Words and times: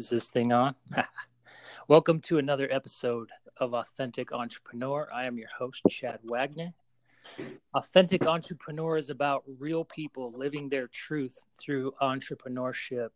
Is 0.00 0.08
this 0.08 0.30
thing 0.30 0.50
on? 0.50 0.74
Welcome 1.88 2.20
to 2.20 2.38
another 2.38 2.66
episode 2.70 3.28
of 3.58 3.74
Authentic 3.74 4.32
Entrepreneur. 4.32 5.06
I 5.12 5.26
am 5.26 5.36
your 5.36 5.50
host, 5.50 5.82
Chad 5.90 6.20
Wagner. 6.24 6.72
Authentic 7.74 8.26
Entrepreneur 8.26 8.96
is 8.96 9.10
about 9.10 9.44
real 9.58 9.84
people 9.84 10.32
living 10.34 10.70
their 10.70 10.86
truth 10.86 11.36
through 11.58 11.92
entrepreneurship. 12.00 13.10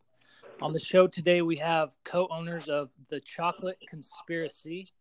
On 0.61 0.71
the 0.71 0.79
show 0.79 1.07
today, 1.07 1.41
we 1.41 1.55
have 1.55 1.97
co 2.03 2.27
owners 2.29 2.69
of 2.69 2.91
The 3.09 3.19
Chocolate 3.19 3.79
Conspiracy. 3.89 4.93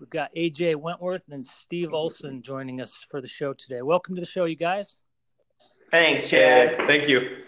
We've 0.00 0.08
got 0.08 0.34
AJ 0.34 0.76
Wentworth 0.76 1.24
and 1.30 1.44
Steve 1.44 1.92
Olson 1.92 2.40
joining 2.40 2.80
us 2.80 3.04
for 3.10 3.20
the 3.20 3.28
show 3.28 3.52
today. 3.52 3.82
Welcome 3.82 4.14
to 4.14 4.22
the 4.22 4.26
show, 4.26 4.46
you 4.46 4.56
guys. 4.56 4.96
Thanks, 5.90 6.28
Chad. 6.28 6.78
Thank 6.86 7.10
you. 7.10 7.44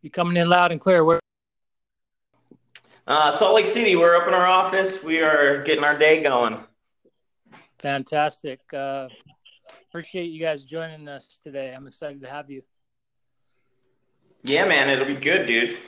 You 0.00 0.08
coming 0.08 0.38
in 0.38 0.48
loud 0.48 0.72
and 0.72 0.80
clear. 0.80 1.04
Where 1.04 1.20
uh, 3.06 3.36
Salt 3.38 3.54
Lake 3.54 3.72
City, 3.72 3.96
we're 3.96 4.16
up 4.16 4.26
in 4.28 4.34
our 4.34 4.46
office. 4.46 5.02
We 5.02 5.20
are 5.20 5.62
getting 5.62 5.84
our 5.84 5.98
day 5.98 6.22
going. 6.22 6.58
Fantastic. 7.78 8.60
Uh, 8.72 9.08
appreciate 9.88 10.30
you 10.30 10.40
guys 10.40 10.64
joining 10.64 11.08
us 11.08 11.38
today. 11.42 11.74
I'm 11.74 11.86
excited 11.86 12.22
to 12.22 12.30
have 12.30 12.50
you. 12.50 12.62
Yeah, 14.42 14.66
man, 14.66 14.90
it'll 14.90 15.06
be 15.06 15.16
good, 15.16 15.46
dude. 15.46 15.78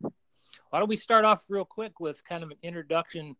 Why 0.00 0.80
don't 0.80 0.88
we 0.88 0.96
start 0.96 1.24
off 1.24 1.44
real 1.48 1.64
quick 1.64 2.00
with 2.00 2.24
kind 2.24 2.42
of 2.42 2.50
an 2.50 2.56
introduction? 2.62 3.36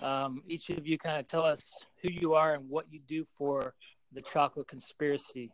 Um, 0.00 0.42
each 0.46 0.70
of 0.70 0.86
you 0.86 0.96
kind 0.96 1.18
of 1.18 1.26
tell 1.26 1.42
us 1.42 1.70
who 2.02 2.12
you 2.12 2.34
are 2.34 2.54
and 2.54 2.68
what 2.68 2.86
you 2.90 3.00
do 3.06 3.24
for 3.36 3.74
the 4.12 4.22
Chocolate 4.22 4.68
Conspiracy. 4.68 5.50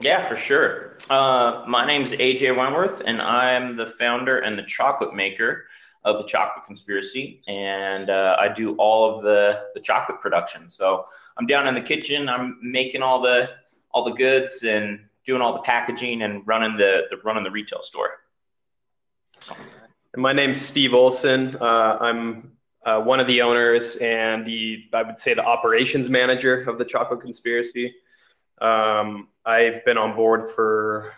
Yeah, 0.00 0.28
for 0.28 0.36
sure. 0.36 0.98
Uh, 1.10 1.64
my 1.66 1.84
name 1.84 2.02
is 2.02 2.12
AJ 2.12 2.56
Wentworth, 2.56 3.02
and 3.04 3.20
I'm 3.20 3.76
the 3.76 3.86
founder 3.86 4.38
and 4.38 4.56
the 4.56 4.62
chocolate 4.62 5.14
maker 5.14 5.64
of 6.04 6.18
the 6.18 6.28
Chocolate 6.28 6.64
Conspiracy, 6.64 7.42
and 7.48 8.08
uh, 8.08 8.36
I 8.38 8.48
do 8.48 8.76
all 8.76 9.16
of 9.16 9.24
the 9.24 9.64
the 9.74 9.80
chocolate 9.80 10.20
production. 10.20 10.70
So 10.70 11.06
I'm 11.36 11.46
down 11.46 11.66
in 11.66 11.74
the 11.74 11.80
kitchen. 11.80 12.28
I'm 12.28 12.58
making 12.62 13.02
all 13.02 13.20
the 13.20 13.50
all 13.90 14.04
the 14.04 14.12
goods 14.12 14.62
and 14.62 15.00
doing 15.26 15.42
all 15.42 15.52
the 15.52 15.62
packaging 15.62 16.22
and 16.22 16.46
running 16.46 16.76
the, 16.76 17.02
the 17.10 17.16
running 17.24 17.42
the 17.42 17.50
retail 17.50 17.82
store. 17.82 18.20
My 20.16 20.32
name's 20.32 20.60
Steve 20.60 20.94
Olson. 20.94 21.56
Uh, 21.60 21.98
I'm 22.00 22.52
uh, 22.86 23.00
one 23.00 23.18
of 23.18 23.26
the 23.26 23.42
owners 23.42 23.96
and 23.96 24.46
the 24.46 24.84
I 24.92 25.02
would 25.02 25.18
say 25.18 25.34
the 25.34 25.44
operations 25.44 26.08
manager 26.08 26.62
of 26.62 26.78
the 26.78 26.84
Chocolate 26.84 27.20
Conspiracy. 27.20 27.94
Um, 28.60 29.28
I've 29.48 29.82
been 29.86 29.96
on 29.96 30.14
board 30.14 30.50
for 30.50 31.14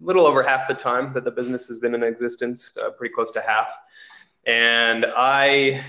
a 0.00 0.04
little 0.04 0.26
over 0.26 0.42
half 0.42 0.66
the 0.66 0.72
time 0.72 1.12
that 1.12 1.24
the 1.24 1.30
business 1.30 1.68
has 1.68 1.78
been 1.78 1.94
in 1.94 2.02
existence, 2.02 2.70
uh, 2.82 2.88
pretty 2.88 3.14
close 3.14 3.30
to 3.32 3.42
half. 3.42 3.68
And 4.46 5.04
I 5.14 5.84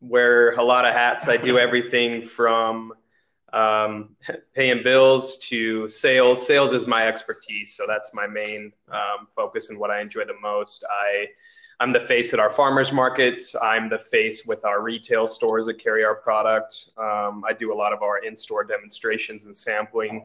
wear 0.00 0.52
a 0.52 0.62
lot 0.62 0.84
of 0.84 0.94
hats. 0.94 1.26
I 1.26 1.36
do 1.36 1.58
everything 1.58 2.24
from 2.24 2.92
um, 3.52 4.10
paying 4.54 4.84
bills 4.84 5.38
to 5.48 5.88
sales. 5.88 6.46
Sales 6.46 6.72
is 6.72 6.86
my 6.86 7.08
expertise, 7.08 7.74
so 7.76 7.82
that's 7.84 8.14
my 8.14 8.28
main 8.28 8.72
um, 8.92 9.26
focus 9.34 9.70
and 9.70 9.78
what 9.80 9.90
I 9.90 10.00
enjoy 10.00 10.24
the 10.24 10.38
most. 10.40 10.84
I 10.88 11.26
I'm 11.80 11.92
the 11.92 12.00
face 12.00 12.32
at 12.32 12.38
our 12.38 12.50
farmers 12.50 12.92
markets. 12.92 13.56
I'm 13.60 13.88
the 13.88 13.98
face 13.98 14.44
with 14.46 14.64
our 14.64 14.82
retail 14.82 15.26
stores 15.26 15.66
that 15.66 15.80
carry 15.80 16.04
our 16.04 16.16
product. 16.16 16.90
Um, 16.96 17.44
I 17.48 17.52
do 17.56 17.72
a 17.72 17.76
lot 17.76 17.92
of 17.92 18.02
our 18.02 18.18
in-store 18.18 18.64
demonstrations 18.64 19.46
and 19.46 19.56
sampling, 19.56 20.24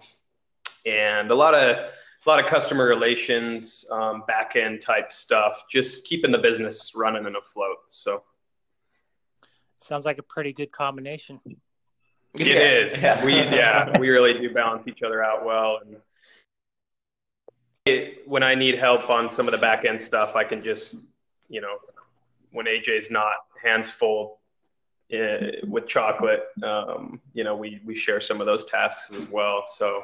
and 0.86 1.32
a 1.32 1.36
lot 1.36 1.54
of 1.54 1.78
a 1.78 2.30
lot 2.30 2.40
of 2.40 2.46
customer 2.46 2.86
relations, 2.86 3.86
um, 3.92 4.24
back 4.28 4.56
end 4.56 4.82
type 4.82 5.12
stuff, 5.12 5.64
just 5.70 6.06
keeping 6.06 6.32
the 6.32 6.38
business 6.38 6.94
running 6.96 7.26
and 7.26 7.36
afloat. 7.36 7.78
So, 7.90 8.24
sounds 9.80 10.06
like 10.06 10.20
a 10.20 10.24
pretty 10.24 10.54
good 10.54 10.72
combination. 10.72 11.42
It 11.46 12.48
yeah. 12.48 12.56
is. 12.56 12.98
Yeah. 13.02 13.26
We 13.26 13.34
yeah 13.34 14.00
we 14.00 14.10
really 14.10 14.34
do 14.34 14.54
balance 14.54 14.88
each 14.88 15.04
other 15.04 15.24
out 15.24 15.46
well, 15.46 15.80
and 15.86 15.98
it, 17.86 18.28
when 18.28 18.44
I 18.44 18.56
need 18.56 18.80
help 18.80 19.10
on 19.10 19.30
some 19.30 19.48
of 19.48 19.52
the 19.52 19.58
back 19.58 19.86
end 19.86 20.00
stuff, 20.00 20.36
I 20.36 20.44
can 20.44 20.64
just 20.64 20.96
you 21.50 21.62
know, 21.62 21.78
when 22.52 22.66
AJ's 22.66 23.12
not 23.12 23.34
hands 23.62 23.90
full 23.90 24.40
uh, 25.14 25.68
with 25.68 25.88
chocolate, 25.88 26.46
um, 26.64 27.22
you 27.34 27.44
know, 27.44 27.56
we, 27.56 27.80
we 27.86 27.96
share 27.96 28.20
some 28.20 28.42
of 28.42 28.48
those 28.48 28.66
tasks 28.66 29.12
as 29.12 29.28
well. 29.30 29.66
So, 29.68 30.04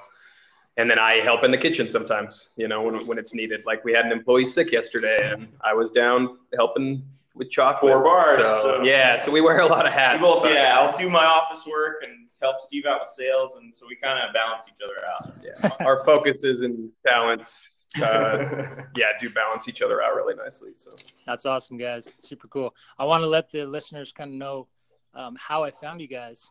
and 0.80 0.90
then 0.90 0.98
I 0.98 1.16
help 1.16 1.44
in 1.44 1.52
the 1.52 1.58
kitchen 1.58 1.90
sometimes, 1.90 2.50
you 2.56 2.70
know, 2.70 2.82
when, 2.82 3.06
when 3.06 3.18
it's 3.18 3.34
needed. 3.34 3.64
Like 3.66 3.84
we 3.84 3.92
had 3.92 4.06
an 4.06 4.14
employee 4.14 4.46
sick 4.46 4.72
yesterday 4.72 5.18
and 5.22 5.50
I 5.60 5.74
was 5.74 5.92
down 5.92 6.38
helping 6.56 7.04
with 7.36 7.52
chocolate. 7.52 7.92
Four 7.92 8.02
bars. 8.02 8.42
So, 8.42 8.62
so. 8.62 8.84
Yeah, 8.84 9.22
so 9.22 9.30
we 9.30 9.42
wear 9.42 9.60
a 9.60 9.66
lot 9.66 9.86
of 9.86 9.92
hats. 9.92 10.22
Both, 10.22 10.46
yeah, 10.46 10.80
I'll 10.80 10.98
do 10.98 11.10
my 11.10 11.26
office 11.26 11.68
work 11.68 11.98
and 12.04 12.28
help 12.42 12.62
Steve 12.62 12.86
out 12.86 13.02
with 13.02 13.10
sales, 13.10 13.56
and 13.58 13.76
so 13.76 13.86
we 13.90 13.98
kind 13.98 14.26
of 14.26 14.34
balance 14.34 14.64
each 14.70 14.82
other 14.82 15.06
out. 15.06 15.70
Yeah, 15.80 15.86
our 15.86 16.06
focuses 16.06 16.62
and 16.62 16.90
talents 17.06 17.88
uh, 17.98 18.86
yeah, 18.96 19.08
do 19.20 19.30
balance 19.30 19.68
each 19.68 19.82
other 19.82 20.02
out 20.02 20.16
really 20.16 20.36
nicely. 20.36 20.72
So 20.76 20.92
that's 21.26 21.46
awesome, 21.46 21.78
guys. 21.78 22.10
Super 22.22 22.48
cool. 22.48 22.74
I 22.98 23.04
want 23.04 23.24
to 23.24 23.28
let 23.28 23.52
the 23.52 23.66
listeners 23.66 24.14
kind 24.14 24.32
of 24.32 24.38
know 24.38 24.68
um, 25.14 25.36
how 25.38 25.64
I 25.66 25.72
found 25.72 26.00
you 26.00 26.08
guys. 26.08 26.48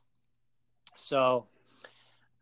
So 0.96 1.46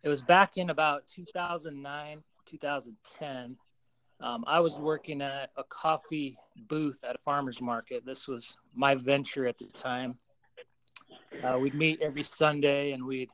it 0.06 0.09
was 0.09 0.22
back 0.22 0.56
in 0.56 0.71
about 0.71 1.03
2009, 1.09 2.22
2010. 2.49 3.56
Um, 4.21 4.44
I 4.47 4.61
was 4.61 4.78
working 4.78 5.21
at 5.21 5.50
a 5.56 5.65
coffee 5.65 6.39
booth 6.69 7.03
at 7.03 7.17
a 7.17 7.19
farmer's 7.25 7.61
market. 7.61 8.06
This 8.06 8.28
was 8.28 8.56
my 8.72 8.95
venture 8.95 9.49
at 9.49 9.59
the 9.59 9.65
time. 9.65 10.16
Uh, 11.43 11.59
we'd 11.59 11.75
meet 11.75 12.00
every 12.03 12.22
Sunday 12.22 12.93
and 12.93 13.05
we'd 13.05 13.31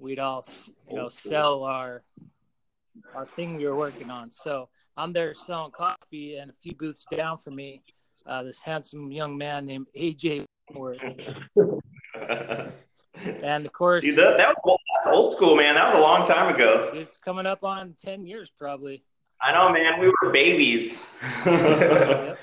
we'd 0.00 0.18
all 0.18 0.42
you 0.88 0.96
know 0.96 1.08
sell 1.08 1.64
our 1.64 2.02
our 3.14 3.26
thing 3.36 3.58
we 3.58 3.66
were 3.66 3.76
working 3.76 4.08
on. 4.08 4.30
So 4.30 4.70
I'm 4.96 5.12
there 5.12 5.34
selling 5.34 5.72
coffee, 5.72 6.36
and 6.36 6.50
a 6.50 6.54
few 6.62 6.74
booths 6.76 7.04
down 7.14 7.36
from 7.36 7.56
me, 7.56 7.82
uh, 8.24 8.42
this 8.42 8.62
handsome 8.62 9.12
young 9.12 9.36
man 9.36 9.66
named 9.66 9.88
AJ 9.94 10.46
and 13.42 13.66
of 13.66 13.72
course, 13.72 14.02
Dude, 14.02 14.16
that, 14.16 14.36
that 14.36 14.48
was 14.48 14.77
that's 15.04 15.14
old 15.14 15.36
school, 15.36 15.56
man. 15.56 15.74
That 15.74 15.88
was 15.88 15.96
a 15.96 16.00
long 16.00 16.26
time 16.26 16.54
ago. 16.54 16.90
It's 16.94 17.16
coming 17.16 17.46
up 17.46 17.64
on 17.64 17.94
ten 18.02 18.26
years, 18.26 18.50
probably. 18.50 19.02
I 19.40 19.52
know, 19.52 19.70
man. 19.70 20.00
We 20.00 20.12
were 20.22 20.30
babies. 20.32 20.98
yep. 21.46 22.38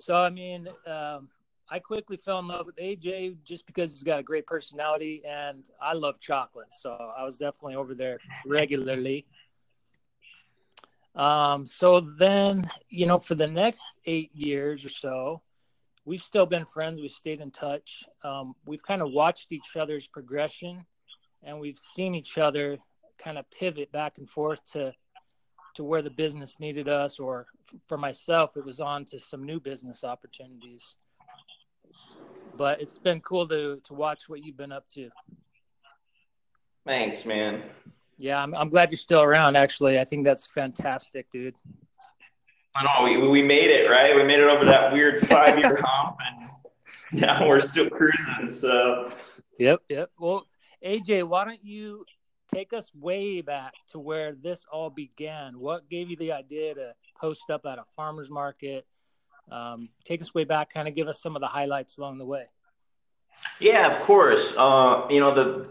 So 0.00 0.16
I 0.16 0.30
mean, 0.30 0.68
um, 0.86 1.28
I 1.68 1.78
quickly 1.78 2.16
fell 2.16 2.38
in 2.38 2.48
love 2.48 2.66
with 2.66 2.76
AJ 2.76 3.36
just 3.44 3.66
because 3.66 3.92
he's 3.92 4.02
got 4.02 4.18
a 4.18 4.22
great 4.22 4.46
personality, 4.46 5.22
and 5.26 5.64
I 5.80 5.94
love 5.94 6.20
chocolate. 6.20 6.72
So 6.72 6.92
I 6.92 7.24
was 7.24 7.38
definitely 7.38 7.76
over 7.76 7.94
there 7.94 8.18
regularly. 8.46 9.26
Um, 11.14 11.64
so 11.64 12.00
then, 12.00 12.68
you 12.90 13.06
know, 13.06 13.18
for 13.18 13.34
the 13.34 13.46
next 13.46 13.82
eight 14.04 14.34
years 14.34 14.84
or 14.84 14.90
so, 14.90 15.40
we've 16.04 16.22
still 16.22 16.46
been 16.46 16.66
friends. 16.66 17.00
We've 17.00 17.10
stayed 17.10 17.40
in 17.40 17.50
touch. 17.50 18.04
Um, 18.22 18.54
we've 18.66 18.82
kind 18.82 19.00
of 19.00 19.10
watched 19.10 19.50
each 19.50 19.76
other's 19.76 20.06
progression, 20.06 20.84
and 21.46 21.58
we've 21.58 21.78
seen 21.78 22.14
each 22.14 22.36
other 22.36 22.76
kind 23.16 23.38
of 23.38 23.50
pivot 23.50 23.90
back 23.92 24.18
and 24.18 24.28
forth 24.28 24.62
to 24.72 24.92
to 25.74 25.84
where 25.84 26.00
the 26.00 26.10
business 26.10 26.58
needed 26.58 26.88
us, 26.88 27.18
or 27.18 27.46
for 27.86 27.98
myself, 27.98 28.56
it 28.56 28.64
was 28.64 28.80
on 28.80 29.04
to 29.04 29.20
some 29.20 29.44
new 29.44 29.60
business 29.60 30.04
opportunities. 30.04 30.96
But 32.56 32.80
it's 32.80 32.98
been 32.98 33.20
cool 33.20 33.46
to 33.48 33.80
to 33.84 33.94
watch 33.94 34.28
what 34.28 34.44
you've 34.44 34.56
been 34.56 34.72
up 34.72 34.88
to. 34.94 35.08
Thanks, 36.86 37.24
man. 37.24 37.62
Yeah, 38.18 38.42
I'm, 38.42 38.54
I'm 38.54 38.70
glad 38.70 38.90
you're 38.90 38.96
still 38.96 39.20
around. 39.20 39.56
Actually, 39.56 39.98
I 40.00 40.04
think 40.04 40.24
that's 40.24 40.46
fantastic, 40.46 41.30
dude. 41.30 41.54
I 42.74 42.84
know 42.84 43.04
we 43.04 43.28
we 43.28 43.42
made 43.42 43.70
it 43.70 43.88
right. 43.90 44.14
We 44.14 44.22
made 44.24 44.40
it 44.40 44.48
over 44.48 44.64
that 44.64 44.92
weird 44.92 45.26
five 45.26 45.58
year 45.58 45.78
hump, 45.84 46.16
and 46.26 47.20
now 47.20 47.46
we're 47.46 47.60
still 47.60 47.88
cruising. 47.90 48.50
So. 48.50 49.12
Yep. 49.58 49.82
Yep. 49.88 50.10
Well, 50.18 50.46
AJ, 50.84 51.24
why 51.24 51.44
don't 51.44 51.64
you 51.64 52.04
take 52.52 52.72
us 52.72 52.90
way 52.94 53.40
back 53.40 53.72
to 53.88 53.98
where 53.98 54.34
this 54.34 54.64
all 54.70 54.90
began? 54.90 55.58
What 55.58 55.88
gave 55.88 56.10
you 56.10 56.16
the 56.16 56.32
idea 56.32 56.74
to 56.74 56.94
post 57.20 57.50
up 57.50 57.66
at 57.66 57.78
a 57.78 57.84
farmer's 57.96 58.30
market? 58.30 58.86
Um, 59.50 59.88
take 60.04 60.20
us 60.20 60.34
way 60.34 60.44
back, 60.44 60.72
kind 60.72 60.88
of 60.88 60.94
give 60.94 61.08
us 61.08 61.20
some 61.20 61.36
of 61.36 61.40
the 61.40 61.46
highlights 61.46 61.98
along 61.98 62.18
the 62.18 62.26
way. 62.26 62.46
Yeah, 63.60 63.96
of 63.96 64.04
course. 64.04 64.52
Uh, 64.56 65.06
you 65.10 65.20
know 65.20 65.34
the 65.34 65.68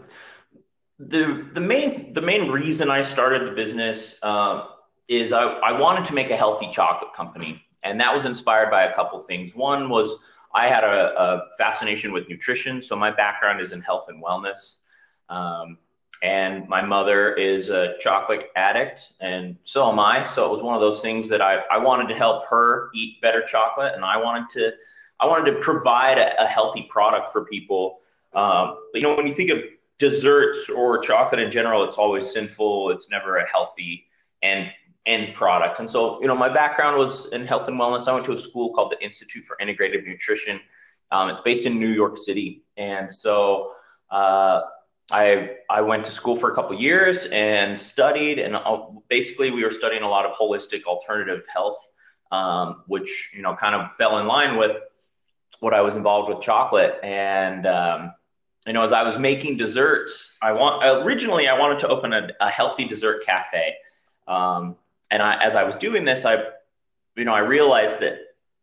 the 0.98 1.48
the 1.52 1.60
main 1.60 2.12
the 2.14 2.22
main 2.22 2.50
reason 2.50 2.90
I 2.90 3.02
started 3.02 3.46
the 3.46 3.54
business 3.54 4.16
uh, 4.22 4.66
is 5.08 5.32
I, 5.32 5.42
I 5.42 5.78
wanted 5.78 6.06
to 6.06 6.14
make 6.14 6.30
a 6.30 6.36
healthy 6.36 6.70
chocolate 6.72 7.12
company, 7.14 7.62
and 7.82 8.00
that 8.00 8.14
was 8.14 8.24
inspired 8.24 8.70
by 8.70 8.84
a 8.84 8.94
couple 8.94 9.20
things. 9.22 9.54
One 9.54 9.88
was 9.88 10.16
I 10.54 10.68
had 10.68 10.84
a, 10.84 11.20
a 11.20 11.42
fascination 11.58 12.12
with 12.12 12.28
nutrition, 12.28 12.82
so 12.82 12.96
my 12.96 13.10
background 13.10 13.60
is 13.60 13.72
in 13.72 13.82
health 13.82 14.06
and 14.08 14.22
wellness. 14.24 14.76
Um, 15.28 15.78
and 16.22 16.68
my 16.68 16.82
mother 16.82 17.34
is 17.34 17.68
a 17.68 17.94
chocolate 18.00 18.48
addict, 18.56 19.12
and 19.20 19.56
so 19.64 19.90
am 19.90 19.98
I. 19.98 20.24
So 20.24 20.46
it 20.46 20.50
was 20.50 20.62
one 20.62 20.74
of 20.74 20.80
those 20.80 21.00
things 21.00 21.28
that 21.28 21.42
I, 21.42 21.58
I 21.70 21.78
wanted 21.78 22.08
to 22.08 22.14
help 22.14 22.46
her 22.48 22.90
eat 22.94 23.20
better 23.20 23.42
chocolate, 23.46 23.94
and 23.94 24.04
I 24.04 24.16
wanted 24.16 24.48
to 24.50 24.72
I 25.20 25.26
wanted 25.26 25.50
to 25.52 25.58
provide 25.60 26.18
a, 26.18 26.42
a 26.42 26.46
healthy 26.46 26.86
product 26.90 27.32
for 27.32 27.44
people. 27.44 28.00
Um, 28.34 28.78
you 28.94 29.02
know, 29.02 29.14
when 29.16 29.26
you 29.26 29.34
think 29.34 29.50
of 29.50 29.58
desserts 29.98 30.68
or 30.68 30.98
chocolate 30.98 31.40
in 31.40 31.50
general, 31.50 31.84
it's 31.84 31.96
always 31.96 32.30
sinful. 32.30 32.90
It's 32.90 33.10
never 33.10 33.36
a 33.36 33.46
healthy 33.48 34.06
end 34.42 34.70
end 35.06 35.34
product. 35.34 35.78
And 35.78 35.88
so, 35.88 36.20
you 36.20 36.26
know, 36.26 36.34
my 36.34 36.52
background 36.52 36.96
was 36.96 37.26
in 37.26 37.46
health 37.46 37.68
and 37.68 37.78
wellness. 37.78 38.08
I 38.08 38.12
went 38.12 38.26
to 38.26 38.32
a 38.32 38.38
school 38.38 38.72
called 38.74 38.90
the 38.90 39.02
Institute 39.04 39.44
for 39.44 39.56
Integrative 39.62 40.04
Nutrition. 40.04 40.60
Um, 41.12 41.28
it's 41.30 41.40
based 41.42 41.64
in 41.64 41.78
New 41.78 41.92
York 41.92 42.18
City, 42.18 42.64
and 42.76 43.10
so 43.10 43.70
uh, 44.10 44.62
I 45.10 45.56
I 45.70 45.82
went 45.82 46.04
to 46.06 46.10
school 46.10 46.36
for 46.36 46.50
a 46.50 46.54
couple 46.54 46.78
years 46.80 47.26
and 47.26 47.78
studied, 47.78 48.38
and 48.38 48.56
basically 49.08 49.50
we 49.50 49.62
were 49.62 49.70
studying 49.70 50.02
a 50.02 50.08
lot 50.08 50.26
of 50.26 50.32
holistic 50.36 50.84
alternative 50.84 51.44
health, 51.52 51.78
um, 52.32 52.82
which 52.86 53.30
you 53.34 53.42
know 53.42 53.54
kind 53.54 53.74
of 53.74 53.94
fell 53.96 54.18
in 54.18 54.26
line 54.26 54.56
with 54.56 54.76
what 55.60 55.74
I 55.74 55.80
was 55.80 55.96
involved 55.96 56.28
with 56.28 56.42
chocolate. 56.42 56.98
And 57.02 57.66
um, 57.66 58.12
you 58.66 58.72
know, 58.72 58.82
as 58.82 58.92
I 58.92 59.04
was 59.04 59.16
making 59.16 59.58
desserts, 59.58 60.36
I 60.42 60.52
want 60.52 60.84
originally 61.04 61.46
I 61.46 61.58
wanted 61.58 61.78
to 61.80 61.88
open 61.88 62.12
a, 62.12 62.30
a 62.40 62.50
healthy 62.50 62.84
dessert 62.84 63.24
cafe, 63.24 63.76
um, 64.26 64.76
and 65.10 65.22
I, 65.22 65.42
as 65.42 65.54
I 65.54 65.62
was 65.62 65.76
doing 65.76 66.04
this, 66.04 66.24
I 66.24 66.42
you 67.16 67.24
know 67.24 67.32
I 67.32 67.40
realized 67.40 68.00
that 68.00 68.18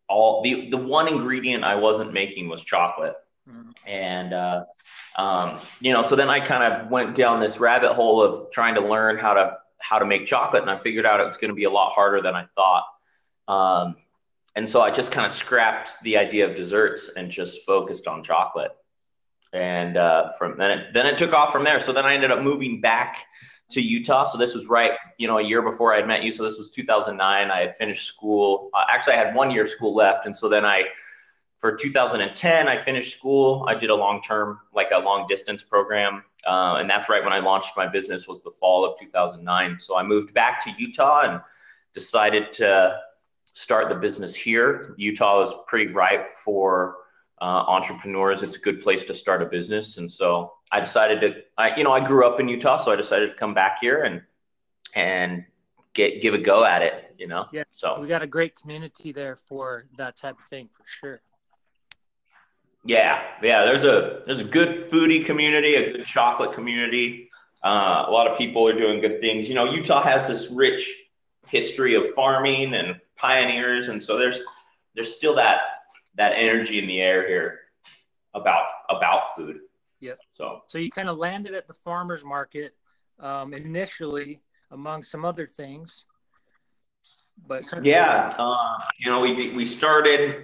all 0.09 0.43
the 0.43 0.69
the 0.69 0.77
one 0.77 1.07
ingredient 1.07 1.63
I 1.63 1.75
wasn't 1.75 2.11
making 2.11 2.49
was 2.49 2.63
chocolate. 2.63 3.15
And 3.85 4.33
uh, 4.33 4.65
um, 5.17 5.59
you 5.79 5.93
know, 5.93 6.03
so 6.03 6.15
then 6.15 6.29
I 6.29 6.39
kind 6.39 6.63
of 6.63 6.89
went 6.89 7.15
down 7.15 7.39
this 7.39 7.59
rabbit 7.59 7.93
hole 7.93 8.21
of 8.21 8.51
trying 8.51 8.75
to 8.75 8.81
learn 8.81 9.17
how 9.17 9.33
to 9.33 9.57
how 9.79 9.99
to 9.99 10.05
make 10.05 10.25
chocolate, 10.25 10.61
and 10.61 10.71
I 10.71 10.79
figured 10.79 11.05
out 11.05 11.19
it 11.19 11.25
was 11.25 11.37
going 11.37 11.49
to 11.49 11.55
be 11.55 11.65
a 11.65 11.69
lot 11.69 11.93
harder 11.93 12.21
than 12.21 12.35
I 12.35 12.45
thought. 12.55 12.85
Um, 13.47 13.95
and 14.55 14.69
so 14.69 14.81
I 14.81 14.91
just 14.91 15.11
kind 15.11 15.25
of 15.25 15.31
scrapped 15.31 15.91
the 16.03 16.17
idea 16.17 16.49
of 16.49 16.55
desserts 16.55 17.11
and 17.15 17.29
just 17.29 17.65
focused 17.65 18.07
on 18.07 18.23
chocolate. 18.23 18.71
And 19.51 19.97
uh, 19.97 20.31
from 20.37 20.57
then 20.57 20.71
it, 20.71 20.93
then 20.93 21.05
it 21.05 21.17
took 21.17 21.33
off 21.33 21.51
from 21.51 21.63
there. 21.63 21.79
So 21.79 21.91
then 21.91 22.05
I 22.05 22.13
ended 22.13 22.31
up 22.31 22.41
moving 22.41 22.79
back 22.79 23.17
to 23.71 23.81
Utah. 23.81 24.25
So 24.25 24.37
this 24.37 24.53
was 24.53 24.67
right, 24.67 24.91
you 25.17 25.27
know, 25.27 25.39
a 25.39 25.43
year 25.43 25.61
before 25.61 25.93
I 25.93 25.97
had 25.97 26.07
met 26.07 26.23
you. 26.23 26.31
So 26.31 26.43
this 26.43 26.57
was 26.57 26.69
2009. 26.71 27.51
I 27.51 27.59
had 27.59 27.75
finished 27.75 28.07
school. 28.07 28.69
Uh, 28.73 28.85
actually, 28.89 29.13
I 29.13 29.17
had 29.17 29.35
one 29.35 29.51
year 29.51 29.63
of 29.65 29.69
school 29.69 29.95
left, 29.95 30.25
and 30.25 30.35
so 30.35 30.47
then 30.47 30.65
I 30.65 30.83
for 31.63 31.74
2010, 31.77 32.68
I 32.68 32.83
finished 32.83 33.18
school. 33.18 33.65
I 33.69 33.75
did 33.75 33.89
a 33.89 33.95
long 33.95 34.21
term, 34.21 34.60
like 34.75 34.89
a 34.94 35.00
long 35.00 35.27
distance 35.27 35.63
program. 35.63 36.25
Uh, 36.45 36.75
and 36.75 36.89
that's 36.89 37.07
right 37.07 37.24
when 37.24 37.31
I 37.31 37.39
launched 37.39 37.69
my 37.77 37.88
business 37.88 38.27
was 38.27 38.44
the 38.44 38.51
fall 38.51 38.83
of 38.83 39.00
2009. 39.00 39.80
So 39.80 39.95
I 39.95 40.04
moved 40.04 40.33
back 40.33 40.62
to 40.65 40.74
Utah 40.77 41.21
and 41.21 41.42
decided 41.94 42.51
to 42.56 43.00
start 43.54 43.88
the 43.88 43.95
business 43.95 44.36
here. 44.36 44.94
Utah 44.98 45.44
is 45.44 45.51
pretty 45.65 45.94
ripe 45.94 46.36
for 46.36 46.98
uh, 47.42 47.45
entrepreneurs. 47.45 48.44
It's 48.44 48.57
a 48.57 48.60
good 48.60 48.81
place 48.81 49.06
to 49.06 49.15
start 49.15 49.42
a 49.42 49.45
business. 49.45 49.95
And 49.95 50.12
so 50.12 50.51
I 50.69 50.81
decided 50.81 51.21
to, 51.21 51.44
I, 51.57 51.77
you 51.77 51.86
know, 51.86 51.94
I 51.94 52.06
grew 52.06 52.27
up 52.27 52.42
in 52.42 52.50
Utah, 52.50 52.83
so 52.83 52.92
I 52.92 52.98
decided 52.98 53.27
to 53.27 53.36
come 53.36 53.54
back 53.54 53.77
here 53.80 54.04
and, 54.04 54.21
and 54.95 55.45
get, 55.94 56.21
give 56.21 56.33
a 56.33 56.39
go 56.39 56.65
at 56.65 56.81
it, 56.81 57.15
you 57.18 57.27
know? 57.27 57.45
Yeah. 57.54 57.63
So 57.71 58.01
we 58.01 58.07
got 58.10 58.21
a 58.21 58.27
great 58.27 58.54
community 58.57 59.13
there 59.13 59.38
for 59.38 59.86
that 59.95 60.18
type 60.18 60.38
of 60.39 60.44
thing 60.44 60.68
for 60.75 60.83
sure. 60.86 61.21
Yeah, 62.85 63.21
yeah. 63.41 63.63
There's 63.63 63.83
a 63.83 64.24
there's 64.25 64.41
a 64.41 64.45
good 64.45 64.89
foodie 64.89 65.25
community, 65.25 65.75
a 65.75 65.91
good 65.91 66.06
chocolate 66.06 66.53
community. 66.53 67.30
Uh, 67.63 68.06
a 68.07 68.12
lot 68.12 68.27
of 68.27 68.38
people 68.38 68.68
are 68.68 68.77
doing 68.77 69.00
good 69.00 69.21
things. 69.21 69.47
You 69.47 69.56
know, 69.56 69.65
Utah 69.65 70.03
has 70.03 70.27
this 70.27 70.51
rich 70.51 70.94
history 71.47 71.95
of 71.95 72.13
farming 72.13 72.74
and 72.74 73.00
pioneers, 73.15 73.88
and 73.88 74.03
so 74.03 74.18
there's 74.18 74.39
there's 74.95 75.15
still 75.15 75.35
that 75.35 75.59
that 76.15 76.33
energy 76.35 76.80
in 76.80 76.88
the 76.88 77.00
air 77.00 77.25
here 77.27 77.62
about 78.33 78.65
about 78.89 79.36
food. 79.36 79.59
Yep. 80.01 80.19
So 80.33 80.63
so 80.68 80.77
you 80.77 80.91
kind 80.91 81.07
of 81.07 81.18
landed 81.18 81.53
at 81.53 81.68
the 81.68 81.74
farmers 81.74 82.25
market 82.25 82.75
um, 83.19 83.53
initially, 83.53 84.41
among 84.71 85.03
some 85.03 85.24
other 85.24 85.47
things. 85.47 86.03
But 87.47 87.63
yeah, 87.83 88.36
uh, 88.38 88.77
you 89.00 89.09
know, 89.09 89.21
we 89.21 89.51
we 89.51 89.65
started 89.65 90.44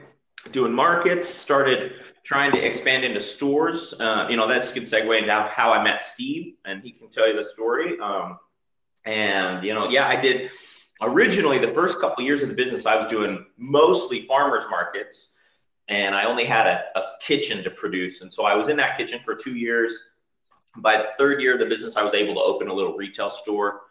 doing 0.51 0.74
markets, 0.74 1.27
started 1.27 1.94
trying 2.24 2.51
to 2.51 2.59
expand 2.59 3.03
into 3.03 3.21
stores. 3.21 3.94
Uh, 4.00 4.27
you 4.30 4.38
know, 4.38 4.47
that's 4.47 4.71
a 4.71 4.74
good 4.74 4.83
segue 4.83 5.21
into 5.21 5.51
how 5.53 5.71
I 5.71 5.83
met 5.83 6.03
Steve, 6.03 6.56
and 6.65 6.81
he 6.83 6.91
can 6.91 7.09
tell 7.09 7.27
you 7.27 7.36
the 7.36 7.44
story. 7.44 8.00
Um, 8.00 8.38
and 9.06 9.63
you 9.63 9.74
know, 9.74 9.89
yeah, 9.89 10.07
I 10.07 10.15
did 10.15 10.51
originally 11.01 11.59
the 11.59 11.69
first 11.69 12.00
couple 12.00 12.24
of 12.24 12.27
years 12.27 12.41
of 12.41 12.50
the 12.50 12.56
business. 12.56 12.86
I 12.86 12.95
was 12.95 13.07
doing 13.07 13.45
mostly 13.57 14.25
farmers 14.25 14.65
markets, 14.69 15.30
and 15.88 16.13
I 16.13 16.25
only 16.25 16.45
had 16.45 16.68
a, 16.68 16.83
a 16.95 17.03
kitchen 17.21 17.63
to 17.63 17.71
produce, 17.71 18.21
and 18.21 18.33
so 18.33 18.45
I 18.45 18.56
was 18.56 18.69
in 18.69 18.77
that 18.77 18.97
kitchen 18.97 19.19
for 19.24 19.35
two 19.35 19.56
years. 19.56 19.94
By 20.77 20.97
the 20.97 21.09
third 21.18 21.42
year 21.42 21.53
of 21.53 21.59
the 21.59 21.65
business, 21.65 21.97
I 21.97 22.03
was 22.03 22.13
able 22.13 22.35
to 22.35 22.42
open 22.42 22.68
a 22.68 22.74
little 22.74 22.95
retail 22.95 23.30
store. 23.30 23.81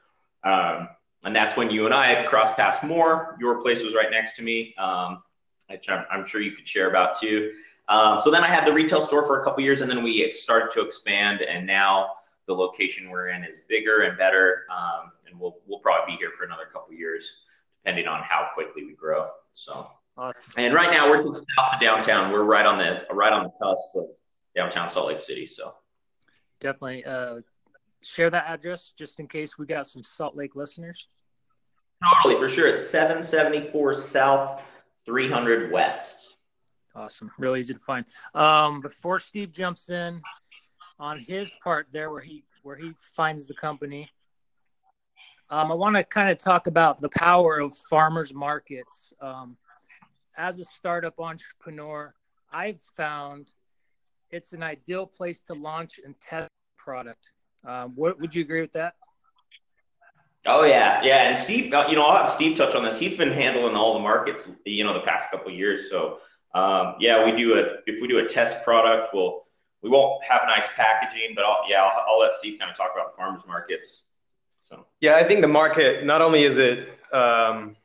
Um, 0.44 0.88
and 1.24 1.34
that's 1.34 1.56
when 1.56 1.70
you 1.70 1.86
and 1.86 1.94
I 1.94 2.24
crossed 2.24 2.54
paths 2.54 2.82
more. 2.84 3.36
Your 3.40 3.60
place 3.60 3.82
was 3.82 3.94
right 3.94 4.10
next 4.10 4.36
to 4.36 4.42
me. 4.42 4.74
Um, 4.78 5.22
which 5.68 5.88
I'm, 5.88 6.04
I'm 6.10 6.26
sure 6.26 6.40
you 6.40 6.52
could 6.52 6.66
share 6.66 6.88
about 6.90 7.20
too. 7.20 7.52
Um, 7.88 8.20
so 8.22 8.30
then 8.30 8.44
I 8.44 8.48
had 8.48 8.66
the 8.66 8.72
retail 8.72 9.00
store 9.00 9.26
for 9.26 9.40
a 9.40 9.44
couple 9.44 9.62
years, 9.62 9.80
and 9.80 9.90
then 9.90 10.02
we 10.02 10.32
started 10.34 10.72
to 10.74 10.82
expand, 10.82 11.40
and 11.40 11.66
now 11.66 12.10
the 12.46 12.54
location 12.54 13.08
we're 13.08 13.28
in 13.28 13.44
is 13.44 13.62
bigger 13.68 14.02
and 14.02 14.18
better, 14.18 14.66
um, 14.70 15.12
and 15.26 15.38
we'll 15.38 15.58
we'll 15.66 15.78
probably 15.78 16.14
be 16.14 16.18
here 16.18 16.30
for 16.36 16.44
another 16.44 16.66
couple 16.70 16.94
years, 16.94 17.44
depending 17.82 18.06
on 18.06 18.22
how 18.22 18.48
quickly 18.54 18.84
we 18.84 18.92
grow. 18.92 19.28
So, 19.52 19.88
awesome. 20.18 20.42
and 20.58 20.74
right 20.74 20.90
now 20.90 21.08
we're 21.08 21.22
just 21.22 21.38
south 21.56 21.74
of 21.74 21.80
downtown. 21.80 22.30
We're 22.30 22.42
right 22.42 22.66
on 22.66 22.78
the 22.78 23.14
right 23.14 23.32
on 23.32 23.44
the 23.44 23.50
cusp 23.62 23.96
of 23.96 24.06
downtown 24.54 24.90
Salt 24.90 25.08
Lake 25.08 25.22
City. 25.22 25.46
So, 25.46 25.74
definitely 26.60 27.06
uh, 27.06 27.36
share 28.02 28.28
that 28.28 28.44
address 28.48 28.92
just 28.98 29.18
in 29.18 29.28
case 29.28 29.56
we 29.56 29.64
got 29.64 29.86
some 29.86 30.02
Salt 30.02 30.36
Lake 30.36 30.56
listeners. 30.56 31.08
Totally, 32.22 32.38
for 32.38 32.48
sure. 32.48 32.68
It's 32.68 32.88
774 32.88 33.94
South 33.94 34.60
300 35.08 35.72
West. 35.72 36.36
Awesome. 36.94 37.30
Really 37.38 37.60
easy 37.60 37.72
to 37.72 37.80
find. 37.80 38.04
Um, 38.34 38.82
before 38.82 39.18
Steve 39.18 39.50
jumps 39.50 39.88
in 39.88 40.20
on 41.00 41.18
his 41.18 41.50
part 41.64 41.86
there 41.92 42.10
where 42.10 42.20
he 42.20 42.44
where 42.62 42.76
he 42.76 42.92
finds 43.16 43.46
the 43.46 43.54
company, 43.54 44.10
um, 45.48 45.72
I 45.72 45.74
want 45.74 45.96
to 45.96 46.04
kind 46.04 46.28
of 46.28 46.36
talk 46.36 46.66
about 46.66 47.00
the 47.00 47.08
power 47.08 47.58
of 47.58 47.74
farmers 47.88 48.34
markets. 48.34 49.14
Um, 49.22 49.56
as 50.36 50.60
a 50.60 50.64
startup 50.64 51.18
entrepreneur, 51.18 52.12
I've 52.52 52.82
found 52.94 53.52
it's 54.30 54.52
an 54.52 54.62
ideal 54.62 55.06
place 55.06 55.40
to 55.42 55.54
launch 55.54 56.00
and 56.04 56.14
test 56.20 56.50
product. 56.76 57.32
Um, 57.66 57.92
what 57.94 58.20
would 58.20 58.34
you 58.34 58.42
agree 58.42 58.60
with 58.60 58.72
that? 58.72 58.94
Oh 60.46 60.64
yeah, 60.64 61.02
yeah, 61.02 61.28
and 61.28 61.38
Steve, 61.38 61.72
uh, 61.72 61.86
you 61.88 61.96
know, 61.96 62.04
I'll 62.04 62.24
have 62.24 62.32
Steve 62.32 62.56
touch 62.56 62.74
on 62.74 62.84
this. 62.84 62.98
He's 62.98 63.14
been 63.14 63.32
handling 63.32 63.74
all 63.74 63.94
the 63.94 64.00
markets, 64.00 64.48
you 64.64 64.84
know, 64.84 64.94
the 64.94 65.00
past 65.00 65.30
couple 65.30 65.50
years. 65.50 65.90
So 65.90 66.18
um, 66.54 66.94
yeah, 67.00 67.24
we 67.24 67.36
do 67.36 67.58
a 67.58 67.78
if 67.86 68.00
we 68.00 68.08
do 68.08 68.18
a 68.18 68.26
test 68.26 68.64
product, 68.64 69.12
we'll 69.12 69.46
we 69.82 69.90
won't 69.90 70.22
have 70.24 70.42
nice 70.46 70.66
packaging, 70.74 71.34
but 71.34 71.44
I'll, 71.44 71.62
yeah, 71.68 71.82
I'll, 71.82 72.04
I'll 72.08 72.20
let 72.20 72.34
Steve 72.34 72.58
kind 72.58 72.70
of 72.70 72.76
talk 72.76 72.90
about 72.94 73.16
farmers 73.16 73.42
markets. 73.46 74.04
So 74.62 74.86
yeah, 75.00 75.14
I 75.16 75.26
think 75.26 75.40
the 75.40 75.48
market 75.48 76.04
not 76.04 76.22
only 76.22 76.44
is 76.44 76.58
it 76.58 76.88
um, 77.12 77.76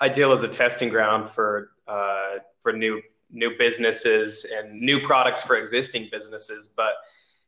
ideal 0.00 0.32
as 0.32 0.42
a 0.42 0.48
testing 0.48 0.88
ground 0.88 1.30
for 1.30 1.70
uh, 1.86 2.38
for 2.62 2.72
new 2.72 3.00
new 3.30 3.56
businesses 3.58 4.44
and 4.44 4.80
new 4.80 5.00
products 5.00 5.42
for 5.42 5.56
existing 5.56 6.08
businesses, 6.12 6.68
but 6.68 6.92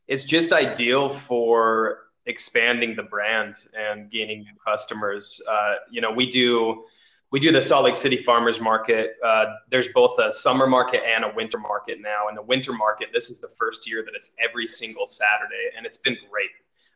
it's 0.09 0.25
just 0.25 0.53
ideal 0.53 1.09
for 1.09 1.99
expanding 2.27 2.97
the 2.97 3.03
brand 3.03 3.55
and 3.79 4.11
gaining 4.11 4.41
new 4.41 4.55
customers. 4.65 5.41
Uh, 5.49 5.75
you 5.91 6.01
know, 6.01 6.11
we 6.11 6.31
do 6.31 6.85
we 7.31 7.41
do 7.41 7.51
the 7.51 7.61
Salt 7.61 7.85
Lake 7.85 7.97
City 7.97 8.17
Farmers 8.17 8.61
Market. 8.61 9.17
Uh, 9.25 9.57
there's 9.69 9.89
both 9.89 10.19
a 10.21 10.33
summer 10.33 10.69
market 10.69 11.03
and 11.05 11.25
a 11.25 11.33
winter 11.35 11.59
market 11.59 12.01
now. 12.01 12.29
And 12.29 12.37
the 12.37 12.43
winter 12.43 12.73
market, 12.73 13.09
this 13.13 13.29
is 13.29 13.41
the 13.41 13.51
first 13.59 13.89
year 13.89 14.05
that 14.05 14.15
it's 14.15 14.31
every 14.39 14.69
single 14.69 15.09
Saturday, 15.09 15.71
and 15.77 15.85
it's 15.85 15.99
been 15.99 16.17
great. 16.31 16.51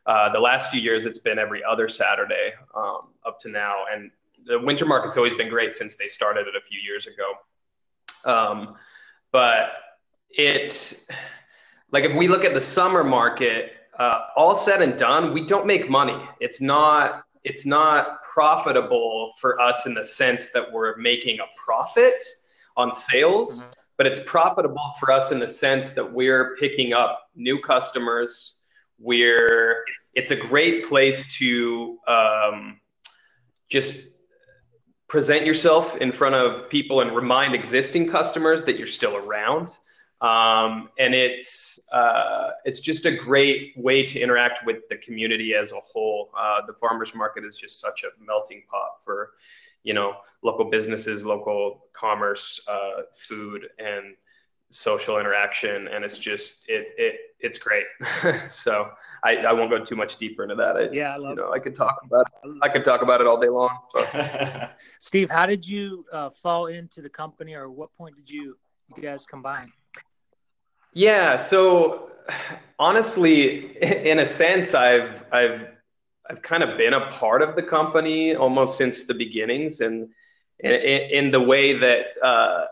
Uh, 0.05 0.31
the 0.31 0.39
last 0.39 0.71
few 0.71 0.79
years, 0.79 1.05
it's 1.05 1.19
been 1.19 1.37
every 1.37 1.61
other 1.63 1.89
Saturday 1.89 2.53
um, 2.73 3.09
up 3.25 3.37
to 3.41 3.49
now, 3.49 3.83
and 3.93 4.11
the 4.45 4.57
winter 4.57 4.85
market's 4.85 5.17
always 5.17 5.33
been 5.33 5.49
great 5.49 5.73
since 5.73 5.97
they 5.97 6.07
started 6.07 6.47
it 6.47 6.55
a 6.55 6.61
few 6.61 6.79
years 6.79 7.05
ago. 7.05 8.31
Um, 8.31 8.75
but 9.33 9.71
it, 10.29 11.05
like, 11.91 12.05
if 12.05 12.15
we 12.15 12.29
look 12.29 12.45
at 12.45 12.53
the 12.53 12.61
summer 12.61 13.03
market, 13.03 13.73
uh, 13.99 14.21
all 14.35 14.55
said 14.55 14.81
and 14.81 14.97
done, 14.97 15.33
we 15.33 15.45
don't 15.45 15.67
make 15.67 15.89
money. 15.89 16.17
It's 16.39 16.61
not 16.61 17.23
it's 17.43 17.65
not 17.65 18.23
profitable 18.23 19.33
for 19.39 19.59
us 19.59 19.85
in 19.85 19.93
the 19.93 20.03
sense 20.03 20.49
that 20.51 20.71
we're 20.71 20.97
making 20.97 21.39
a 21.39 21.45
profit 21.57 22.21
on 22.75 22.93
sales, 22.93 23.61
mm-hmm. 23.61 23.71
but 23.97 24.05
it's 24.07 24.19
profitable 24.25 24.93
for 24.99 25.11
us 25.11 25.31
in 25.31 25.39
the 25.39 25.47
sense 25.47 25.91
that 25.93 26.11
we're 26.11 26.55
picking 26.57 26.93
up 26.93 27.29
new 27.35 27.61
customers. 27.61 28.59
We're 28.97 29.83
it's 30.13 30.31
a 30.31 30.35
great 30.35 30.87
place 30.87 31.33
to 31.35 31.97
um, 32.07 32.79
just 33.69 34.07
present 35.07 35.45
yourself 35.45 35.97
in 35.97 36.11
front 36.11 36.35
of 36.35 36.69
people 36.69 37.01
and 37.01 37.15
remind 37.15 37.55
existing 37.55 38.09
customers 38.09 38.63
that 38.63 38.77
you're 38.77 38.87
still 38.87 39.15
around. 39.15 39.69
Um, 40.21 40.89
and 40.99 41.15
it's 41.15 41.79
uh, 41.93 42.51
it's 42.65 42.81
just 42.81 43.05
a 43.05 43.15
great 43.15 43.73
way 43.77 44.05
to 44.05 44.19
interact 44.19 44.65
with 44.65 44.77
the 44.89 44.97
community 44.97 45.53
as 45.55 45.71
a 45.71 45.79
whole. 45.79 46.29
Uh, 46.37 46.65
the 46.67 46.73
farmers 46.73 47.15
market 47.15 47.45
is 47.45 47.55
just 47.55 47.79
such 47.79 48.03
a 48.03 48.09
melting 48.23 48.63
pot 48.69 48.97
for 49.05 49.31
you 49.83 49.93
know 49.93 50.15
local 50.43 50.69
businesses, 50.69 51.23
local 51.23 51.85
commerce, 51.93 52.59
uh, 52.67 53.03
food, 53.13 53.69
and 53.79 54.15
social 54.71 55.19
interaction, 55.19 55.87
and 55.87 56.03
it's 56.03 56.17
just 56.17 56.67
it 56.67 56.87
it 56.97 57.15
it's 57.39 57.57
great. 57.57 57.85
so 58.49 58.89
I, 59.23 59.37
I 59.37 59.53
won't 59.53 59.69
go 59.69 59.85
too 59.85 59.95
much 59.95 60.17
deeper 60.17 60.43
into 60.43 60.55
that. 60.55 60.75
I, 60.75 60.89
yeah, 60.91 61.13
I 61.13 61.17
love. 61.17 61.29
You 61.29 61.35
know, 61.37 61.53
I 61.53 61.59
could 61.59 61.75
talk 61.75 61.97
about 62.03 62.27
it. 62.43 62.57
I 62.61 62.67
could 62.67 62.83
talk 62.83 63.01
about 63.01 63.21
it 63.21 63.27
all 63.27 63.39
day 63.39 63.47
long. 63.47 63.77
Steve, 64.99 65.29
how 65.29 65.45
did 65.45 65.65
you 65.65 66.05
uh, 66.11 66.29
fall 66.29 66.67
into 66.67 67.01
the 67.01 67.09
company, 67.09 67.53
or 67.53 67.69
what 67.69 67.93
point 67.93 68.17
did 68.17 68.29
you 68.29 68.57
you 68.97 69.01
guys 69.01 69.25
combine? 69.25 69.71
Yeah, 70.99 71.37
so 71.37 72.11
honestly, 72.77 73.77
in 73.81 74.19
a 74.19 74.27
sense, 74.27 74.73
I've 74.73 75.23
I've 75.31 75.61
I've 76.29 76.41
kind 76.41 76.61
of 76.61 76.77
been 76.77 76.93
a 76.93 77.09
part 77.13 77.41
of 77.41 77.55
the 77.55 77.63
company 77.63 78.35
almost 78.35 78.77
since 78.77 79.05
the 79.05 79.13
beginnings, 79.13 79.79
and 79.79 80.09
in, 80.59 81.31
the 81.31 81.39
way 81.39 81.79
that 81.79 82.07
uh, 82.21 82.65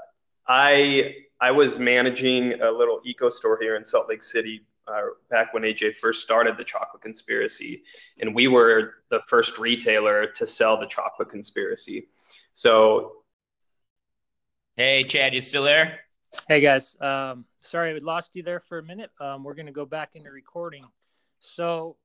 I 0.45 1.15
I 1.39 1.51
was 1.51 1.79
managing 1.79 2.61
a 2.61 2.69
little 2.69 2.99
eco 3.05 3.29
store 3.29 3.57
here 3.61 3.77
in 3.77 3.85
Salt 3.85 4.09
Lake 4.09 4.23
City 4.23 4.67
uh, 4.89 5.03
back 5.29 5.53
when 5.53 5.63
AJ 5.63 5.95
first 5.95 6.21
started 6.21 6.57
the 6.57 6.65
Chocolate 6.65 7.01
Conspiracy, 7.01 7.83
and 8.19 8.35
we 8.35 8.49
were 8.49 8.95
the 9.09 9.21
first 9.29 9.57
retailer 9.57 10.27
to 10.35 10.45
sell 10.45 10.77
the 10.77 10.87
Chocolate 10.87 11.29
Conspiracy. 11.29 12.09
So, 12.53 13.23
hey, 14.75 15.05
Chad, 15.05 15.33
you 15.33 15.39
still 15.39 15.63
there? 15.63 16.01
Hey 16.47 16.61
guys, 16.61 16.97
um, 17.01 17.45
sorry 17.61 17.93
we 17.93 17.99
lost 17.99 18.31
you 18.35 18.43
there 18.43 18.59
for 18.59 18.79
a 18.79 18.83
minute. 18.83 19.11
Um, 19.19 19.43
we're 19.43 19.53
going 19.53 19.65
to 19.65 19.71
go 19.71 19.85
back 19.85 20.11
into 20.15 20.29
recording. 20.29 20.83
So, 21.39 21.95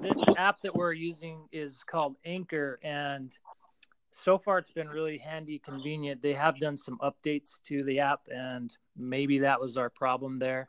this 0.00 0.18
app 0.36 0.60
that 0.62 0.74
we're 0.74 0.92
using 0.92 1.48
is 1.52 1.82
called 1.84 2.16
Anchor, 2.24 2.78
and 2.82 3.32
so 4.10 4.38
far 4.38 4.58
it's 4.58 4.70
been 4.70 4.88
really 4.88 5.18
handy, 5.18 5.58
convenient. 5.58 6.20
They 6.20 6.34
have 6.34 6.58
done 6.58 6.76
some 6.76 6.98
updates 6.98 7.62
to 7.64 7.84
the 7.84 8.00
app, 8.00 8.20
and 8.28 8.74
maybe 8.96 9.38
that 9.40 9.60
was 9.60 9.76
our 9.76 9.90
problem 9.90 10.36
there. 10.36 10.68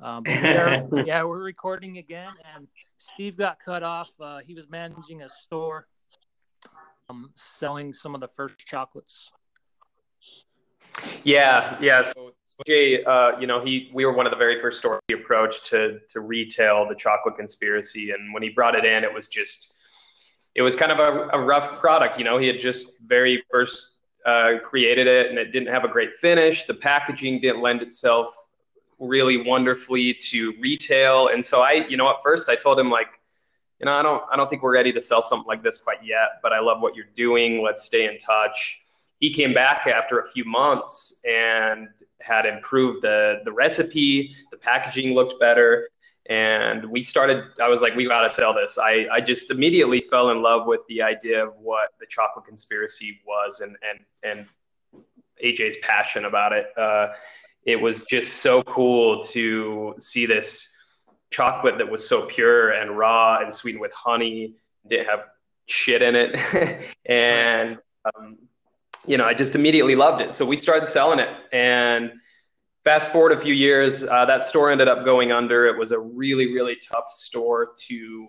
Um, 0.00 0.22
we 0.26 0.32
are, 0.32 0.86
yeah, 1.04 1.24
we're 1.24 1.42
recording 1.42 1.98
again, 1.98 2.32
and 2.54 2.68
Steve 2.98 3.36
got 3.36 3.58
cut 3.58 3.82
off. 3.82 4.10
Uh, 4.20 4.38
he 4.38 4.54
was 4.54 4.68
managing 4.68 5.22
a 5.22 5.28
store, 5.28 5.86
um, 7.08 7.30
selling 7.34 7.92
some 7.94 8.14
of 8.14 8.20
the 8.20 8.28
first 8.28 8.58
chocolates. 8.58 9.30
Yeah, 11.24 11.78
yeah. 11.80 12.04
So, 12.14 12.32
so 12.44 12.62
Jay, 12.66 13.04
uh, 13.04 13.38
you 13.38 13.46
know, 13.46 13.64
he 13.64 13.90
we 13.92 14.04
were 14.04 14.12
one 14.12 14.26
of 14.26 14.30
the 14.30 14.36
very 14.36 14.60
first 14.60 14.78
stores 14.78 15.00
he 15.08 15.14
approached 15.14 15.66
to 15.66 16.00
to 16.12 16.20
retail 16.20 16.88
the 16.88 16.94
chocolate 16.94 17.36
conspiracy, 17.36 18.10
and 18.12 18.32
when 18.32 18.42
he 18.42 18.50
brought 18.50 18.74
it 18.74 18.84
in, 18.84 19.04
it 19.04 19.12
was 19.12 19.28
just 19.28 19.74
it 20.54 20.62
was 20.62 20.74
kind 20.74 20.90
of 20.90 20.98
a, 20.98 21.28
a 21.32 21.40
rough 21.40 21.78
product. 21.78 22.18
You 22.18 22.24
know, 22.24 22.38
he 22.38 22.46
had 22.46 22.58
just 22.58 22.92
very 23.06 23.42
first 23.50 23.98
uh, 24.26 24.54
created 24.64 25.06
it, 25.06 25.30
and 25.30 25.38
it 25.38 25.52
didn't 25.52 25.68
have 25.68 25.84
a 25.84 25.88
great 25.88 26.10
finish. 26.20 26.64
The 26.64 26.74
packaging 26.74 27.40
didn't 27.40 27.62
lend 27.62 27.82
itself 27.82 28.32
really 28.98 29.42
wonderfully 29.46 30.14
to 30.14 30.54
retail, 30.60 31.28
and 31.28 31.44
so 31.44 31.60
I, 31.60 31.86
you 31.88 31.96
know, 31.96 32.10
at 32.10 32.16
first 32.24 32.48
I 32.48 32.56
told 32.56 32.78
him 32.78 32.90
like, 32.90 33.06
you 33.78 33.86
know, 33.86 33.92
I 33.92 34.02
don't, 34.02 34.24
I 34.32 34.36
don't 34.36 34.50
think 34.50 34.62
we're 34.62 34.74
ready 34.74 34.92
to 34.92 35.00
sell 35.00 35.22
something 35.22 35.46
like 35.46 35.62
this 35.62 35.78
quite 35.78 36.04
yet, 36.04 36.40
but 36.42 36.52
I 36.52 36.58
love 36.58 36.80
what 36.80 36.96
you're 36.96 37.06
doing. 37.14 37.62
Let's 37.62 37.84
stay 37.84 38.06
in 38.06 38.18
touch. 38.18 38.80
He 39.18 39.32
came 39.32 39.52
back 39.52 39.86
after 39.86 40.20
a 40.20 40.28
few 40.30 40.44
months 40.44 41.20
and 41.24 41.88
had 42.20 42.46
improved 42.46 43.02
the 43.02 43.40
the 43.44 43.52
recipe. 43.52 44.34
The 44.50 44.58
packaging 44.58 45.14
looked 45.14 45.40
better 45.40 45.88
and 46.28 46.84
we 46.84 47.02
started 47.02 47.44
i 47.60 47.68
was 47.68 47.80
like 47.80 47.94
we 47.96 48.06
got 48.06 48.20
to 48.22 48.30
sell 48.30 48.52
this 48.52 48.78
I, 48.78 49.06
I 49.10 49.20
just 49.20 49.50
immediately 49.50 50.00
fell 50.00 50.30
in 50.30 50.42
love 50.42 50.66
with 50.66 50.80
the 50.88 51.02
idea 51.02 51.44
of 51.44 51.54
what 51.56 51.90
the 51.98 52.06
chocolate 52.06 52.44
conspiracy 52.44 53.20
was 53.26 53.60
and 53.60 53.76
and 53.88 54.00
and 54.22 54.46
aj's 55.42 55.76
passion 55.82 56.26
about 56.26 56.52
it 56.52 56.66
uh, 56.76 57.08
it 57.64 57.76
was 57.76 58.00
just 58.04 58.38
so 58.38 58.62
cool 58.62 59.22
to 59.24 59.94
see 59.98 60.26
this 60.26 60.68
chocolate 61.30 61.78
that 61.78 61.90
was 61.90 62.06
so 62.06 62.26
pure 62.26 62.70
and 62.70 62.96
raw 62.96 63.38
and 63.42 63.54
sweetened 63.54 63.80
with 63.80 63.92
honey 63.92 64.54
didn't 64.88 65.06
have 65.06 65.20
shit 65.66 66.02
in 66.02 66.14
it 66.14 66.86
and 67.06 67.78
um, 68.04 68.38
you 69.08 69.16
know 69.16 69.24
i 69.24 69.34
just 69.34 69.54
immediately 69.54 69.96
loved 69.96 70.20
it 70.20 70.32
so 70.32 70.44
we 70.44 70.56
started 70.56 70.86
selling 70.86 71.18
it 71.18 71.28
and 71.52 72.12
fast 72.88 73.12
forward 73.12 73.32
a 73.32 73.38
few 73.38 73.52
years, 73.52 74.02
uh, 74.02 74.24
that 74.24 74.42
store 74.42 74.70
ended 74.70 74.88
up 74.88 75.04
going 75.04 75.30
under. 75.30 75.66
It 75.66 75.76
was 75.76 75.92
a 75.92 75.98
really, 75.98 76.54
really 76.54 76.76
tough 76.76 77.12
store 77.12 77.72
to 77.86 78.28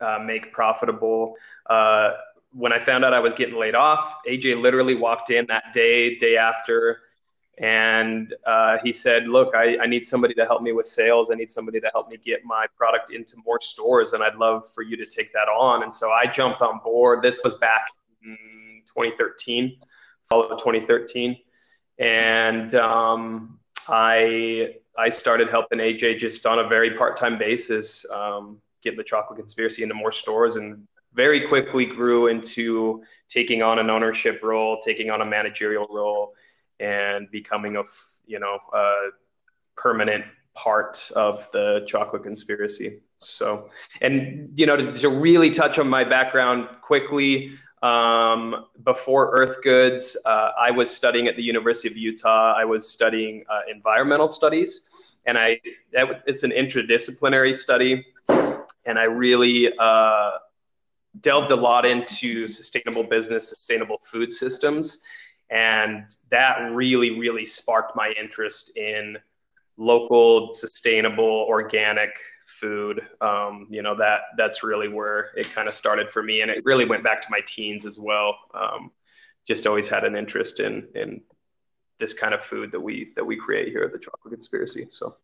uh, 0.00 0.18
make 0.24 0.50
profitable. 0.50 1.34
Uh, 1.68 2.12
when 2.52 2.72
I 2.72 2.78
found 2.78 3.04
out 3.04 3.12
I 3.12 3.20
was 3.20 3.34
getting 3.34 3.56
laid 3.56 3.74
off, 3.74 4.14
AJ 4.26 4.62
literally 4.62 4.94
walked 4.94 5.30
in 5.30 5.44
that 5.48 5.74
day, 5.74 6.16
day 6.16 6.38
after, 6.38 7.00
and 7.58 8.32
uh, 8.46 8.78
he 8.82 8.92
said, 8.92 9.28
"Look, 9.28 9.54
I, 9.54 9.76
I, 9.76 9.86
need 9.86 10.06
somebody 10.06 10.32
to 10.34 10.46
help 10.46 10.62
me 10.62 10.72
with 10.72 10.86
sales. 10.86 11.30
I 11.30 11.34
need 11.34 11.50
somebody 11.50 11.78
to 11.80 11.90
help 11.92 12.08
me 12.08 12.16
get 12.16 12.46
my 12.46 12.66
product 12.78 13.12
into 13.12 13.34
more 13.44 13.60
stores, 13.60 14.14
and 14.14 14.22
I'd 14.22 14.36
love 14.36 14.72
for 14.72 14.82
you 14.82 14.96
to 14.96 15.04
take 15.04 15.34
that 15.34 15.48
on." 15.48 15.82
And 15.82 15.92
so 15.92 16.12
I 16.12 16.26
jumped 16.26 16.62
on 16.62 16.80
board. 16.82 17.20
This 17.20 17.40
was 17.44 17.56
back 17.56 17.88
in 18.24 18.38
2013, 18.86 19.76
fall 20.28 20.44
of 20.44 20.58
2013, 20.58 21.36
and 21.98 22.74
um, 22.74 23.58
I 23.88 24.74
I 24.96 25.08
started 25.08 25.48
helping 25.48 25.78
AJ 25.78 26.18
just 26.18 26.44
on 26.46 26.58
a 26.58 26.68
very 26.68 26.96
part 26.96 27.18
time 27.18 27.38
basis, 27.38 28.04
um, 28.12 28.60
get 28.82 28.96
the 28.96 29.04
Chocolate 29.04 29.38
Conspiracy 29.38 29.82
into 29.82 29.94
more 29.94 30.12
stores, 30.12 30.56
and 30.56 30.86
very 31.14 31.48
quickly 31.48 31.86
grew 31.86 32.26
into 32.26 33.02
taking 33.28 33.62
on 33.62 33.78
an 33.78 33.90
ownership 33.90 34.40
role, 34.42 34.80
taking 34.84 35.10
on 35.10 35.22
a 35.22 35.28
managerial 35.28 35.86
role, 35.90 36.34
and 36.80 37.30
becoming 37.30 37.76
a 37.76 37.82
you 38.26 38.38
know 38.38 38.58
a 38.74 39.08
permanent 39.76 40.24
part 40.54 41.00
of 41.14 41.46
the 41.52 41.84
Chocolate 41.86 42.24
Conspiracy. 42.24 43.00
So, 43.18 43.70
and 44.00 44.50
you 44.56 44.66
know 44.66 44.76
to, 44.76 44.92
to 44.98 45.08
really 45.08 45.50
touch 45.50 45.78
on 45.78 45.88
my 45.88 46.04
background 46.04 46.68
quickly. 46.82 47.52
Um, 47.82 48.66
before 48.82 49.30
Earth 49.30 49.62
Goods, 49.62 50.16
uh, 50.24 50.50
I 50.58 50.70
was 50.70 50.90
studying 50.90 51.28
at 51.28 51.36
the 51.36 51.42
University 51.42 51.88
of 51.88 51.96
Utah. 51.96 52.54
I 52.56 52.64
was 52.64 52.88
studying 52.88 53.44
uh, 53.48 53.60
environmental 53.70 54.28
studies, 54.28 54.80
and 55.26 55.38
I 55.38 55.60
that, 55.92 56.22
it's 56.26 56.42
an 56.42 56.50
interdisciplinary 56.50 57.56
study, 57.56 58.04
and 58.28 58.98
I 58.98 59.04
really 59.04 59.72
uh, 59.78 60.30
delved 61.20 61.52
a 61.52 61.56
lot 61.56 61.84
into 61.84 62.48
sustainable 62.48 63.04
business, 63.04 63.48
sustainable 63.48 63.98
food 64.10 64.32
systems, 64.32 64.98
and 65.50 66.04
that 66.30 66.58
really, 66.72 67.18
really 67.18 67.46
sparked 67.46 67.94
my 67.94 68.12
interest 68.20 68.76
in 68.76 69.16
local, 69.76 70.52
sustainable, 70.52 71.46
organic 71.48 72.10
food. 72.60 73.00
Um, 73.20 73.66
you 73.70 73.82
know 73.82 73.96
that 73.96 74.20
that's 74.36 74.62
really 74.62 74.88
where 74.88 75.30
it 75.36 75.52
kind 75.52 75.68
of 75.68 75.74
started 75.74 76.10
for 76.10 76.22
me, 76.22 76.40
and 76.40 76.50
it 76.50 76.64
really 76.64 76.84
went 76.84 77.04
back 77.04 77.22
to 77.22 77.28
my 77.30 77.40
teens 77.46 77.86
as 77.86 77.98
well. 77.98 78.36
Um, 78.54 78.90
just 79.46 79.66
always 79.66 79.88
had 79.88 80.04
an 80.04 80.16
interest 80.16 80.60
in 80.60 80.88
in 80.94 81.20
this 81.98 82.14
kind 82.14 82.34
of 82.34 82.42
food 82.44 82.72
that 82.72 82.80
we 82.80 83.12
that 83.16 83.24
we 83.24 83.36
create 83.36 83.68
here 83.68 83.82
at 83.82 83.92
the 83.92 83.98
Chocolate 83.98 84.34
Conspiracy. 84.34 84.86
So, 84.90 85.16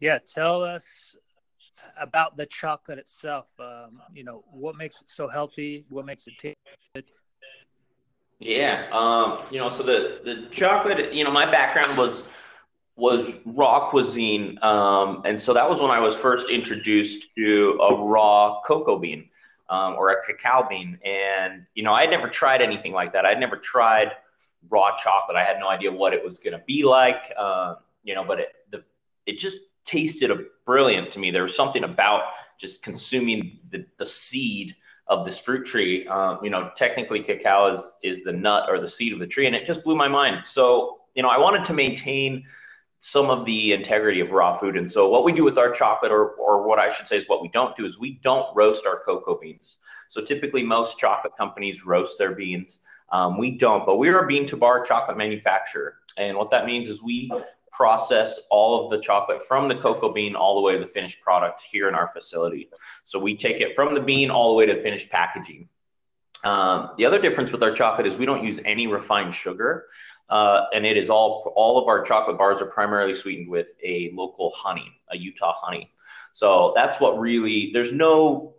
yeah, 0.00 0.18
tell 0.18 0.62
us 0.62 1.16
about 2.00 2.36
the 2.36 2.46
chocolate 2.46 2.98
itself. 2.98 3.48
Um, 3.58 4.02
you 4.14 4.24
know, 4.24 4.44
what 4.50 4.76
makes 4.76 5.00
it 5.02 5.10
so 5.10 5.28
healthy? 5.28 5.84
What 5.88 6.06
makes 6.06 6.26
it 6.26 6.38
taste 6.38 6.56
good? 6.94 7.04
Yeah, 8.40 8.88
um, 8.92 9.44
you 9.50 9.58
know, 9.58 9.68
so 9.68 9.82
the 9.82 10.20
the 10.24 10.48
chocolate. 10.50 11.12
You 11.12 11.24
know, 11.24 11.30
my 11.30 11.50
background 11.50 11.96
was 11.96 12.24
was 13.02 13.26
raw 13.44 13.90
cuisine. 13.90 14.56
Um, 14.62 15.22
and 15.24 15.36
so 15.44 15.52
that 15.54 15.68
was 15.68 15.80
when 15.80 15.90
I 15.90 15.98
was 15.98 16.14
first 16.14 16.50
introduced 16.50 17.34
to 17.34 17.76
a 17.82 17.96
raw 17.96 18.60
cocoa 18.64 18.96
bean 18.96 19.28
um, 19.68 19.94
or 19.94 20.10
a 20.10 20.24
cacao 20.24 20.68
bean. 20.68 21.00
And, 21.04 21.66
you 21.74 21.82
know, 21.82 21.92
I 21.92 22.02
had 22.02 22.10
never 22.10 22.28
tried 22.28 22.62
anything 22.62 22.92
like 22.92 23.12
that. 23.14 23.26
I'd 23.26 23.40
never 23.40 23.56
tried 23.56 24.12
raw 24.70 24.96
chocolate. 25.02 25.36
I 25.36 25.42
had 25.42 25.58
no 25.58 25.68
idea 25.68 25.90
what 25.90 26.14
it 26.14 26.24
was 26.24 26.38
going 26.38 26.56
to 26.56 26.62
be 26.64 26.84
like, 26.84 27.22
uh, 27.36 27.74
you 28.04 28.14
know, 28.14 28.24
but 28.24 28.38
it, 28.38 28.50
the, 28.70 28.84
it 29.26 29.36
just 29.36 29.58
tasted 29.84 30.30
brilliant 30.64 31.10
to 31.14 31.18
me. 31.18 31.32
There 31.32 31.42
was 31.42 31.56
something 31.56 31.82
about 31.82 32.22
just 32.60 32.84
consuming 32.84 33.58
the, 33.72 33.84
the 33.98 34.06
seed 34.06 34.76
of 35.08 35.26
this 35.26 35.40
fruit 35.40 35.66
tree. 35.66 36.06
Um, 36.06 36.38
you 36.44 36.50
know, 36.50 36.70
technically 36.76 37.20
cacao 37.24 37.74
is, 37.74 37.80
is 38.04 38.22
the 38.22 38.32
nut 38.32 38.66
or 38.70 38.78
the 38.78 38.92
seed 38.96 39.12
of 39.12 39.18
the 39.18 39.26
tree, 39.26 39.48
and 39.48 39.56
it 39.56 39.66
just 39.66 39.82
blew 39.82 39.96
my 39.96 40.06
mind. 40.06 40.46
So, 40.46 41.00
you 41.16 41.22
know, 41.24 41.30
I 41.30 41.38
wanted 41.38 41.64
to 41.64 41.72
maintain– 41.72 42.44
some 43.04 43.30
of 43.30 43.44
the 43.44 43.72
integrity 43.72 44.20
of 44.20 44.30
raw 44.30 44.56
food. 44.56 44.76
And 44.76 44.88
so 44.88 45.08
what 45.08 45.24
we 45.24 45.32
do 45.32 45.42
with 45.42 45.58
our 45.58 45.72
chocolate, 45.72 46.12
or, 46.12 46.28
or 46.34 46.62
what 46.62 46.78
I 46.78 46.94
should 46.94 47.08
say 47.08 47.16
is 47.16 47.28
what 47.28 47.42
we 47.42 47.48
don't 47.48 47.76
do, 47.76 47.84
is 47.84 47.98
we 47.98 48.20
don't 48.22 48.46
roast 48.54 48.86
our 48.86 49.00
cocoa 49.00 49.36
beans. 49.36 49.78
So 50.08 50.20
typically 50.20 50.62
most 50.62 50.98
chocolate 50.98 51.36
companies 51.36 51.84
roast 51.84 52.16
their 52.16 52.32
beans. 52.32 52.78
Um, 53.10 53.38
we 53.38 53.50
don't, 53.50 53.84
but 53.84 53.96
we 53.96 54.08
are 54.08 54.20
a 54.20 54.26
bean 54.28 54.46
to 54.46 54.56
bar 54.56 54.84
chocolate 54.84 55.16
manufacturer. 55.16 55.96
And 56.16 56.36
what 56.36 56.52
that 56.52 56.64
means 56.64 56.88
is 56.88 57.02
we 57.02 57.28
process 57.72 58.38
all 58.50 58.84
of 58.84 58.92
the 58.92 59.04
chocolate 59.04 59.42
from 59.48 59.66
the 59.66 59.74
cocoa 59.74 60.12
bean 60.12 60.36
all 60.36 60.54
the 60.54 60.60
way 60.60 60.74
to 60.74 60.78
the 60.78 60.86
finished 60.86 61.20
product 61.22 61.60
here 61.68 61.88
in 61.88 61.96
our 61.96 62.08
facility. 62.14 62.70
So 63.04 63.18
we 63.18 63.36
take 63.36 63.60
it 63.60 63.74
from 63.74 63.94
the 63.94 64.00
bean 64.00 64.30
all 64.30 64.50
the 64.50 64.54
way 64.54 64.66
to 64.66 64.80
finished 64.80 65.10
packaging. 65.10 65.68
Um, 66.44 66.90
the 66.98 67.04
other 67.04 67.20
difference 67.20 67.50
with 67.50 67.62
our 67.62 67.72
chocolate 67.72 68.06
is 68.06 68.16
we 68.16 68.26
don't 68.26 68.44
use 68.44 68.60
any 68.64 68.86
refined 68.86 69.34
sugar. 69.34 69.86
Uh, 70.32 70.64
and 70.72 70.86
it 70.86 70.96
is 70.96 71.10
all 71.10 71.52
all 71.56 71.78
of 71.78 71.88
our 71.88 72.02
chocolate 72.04 72.38
bars 72.38 72.62
are 72.62 72.66
primarily 72.66 73.14
sweetened 73.14 73.50
with 73.50 73.66
a 73.84 74.10
local 74.14 74.50
honey, 74.56 74.90
a 75.10 75.16
Utah 75.18 75.52
honey. 75.60 75.92
So 76.32 76.72
that's 76.74 76.98
what 76.98 77.18
really 77.18 77.68
there's 77.74 77.92
no 77.92 78.54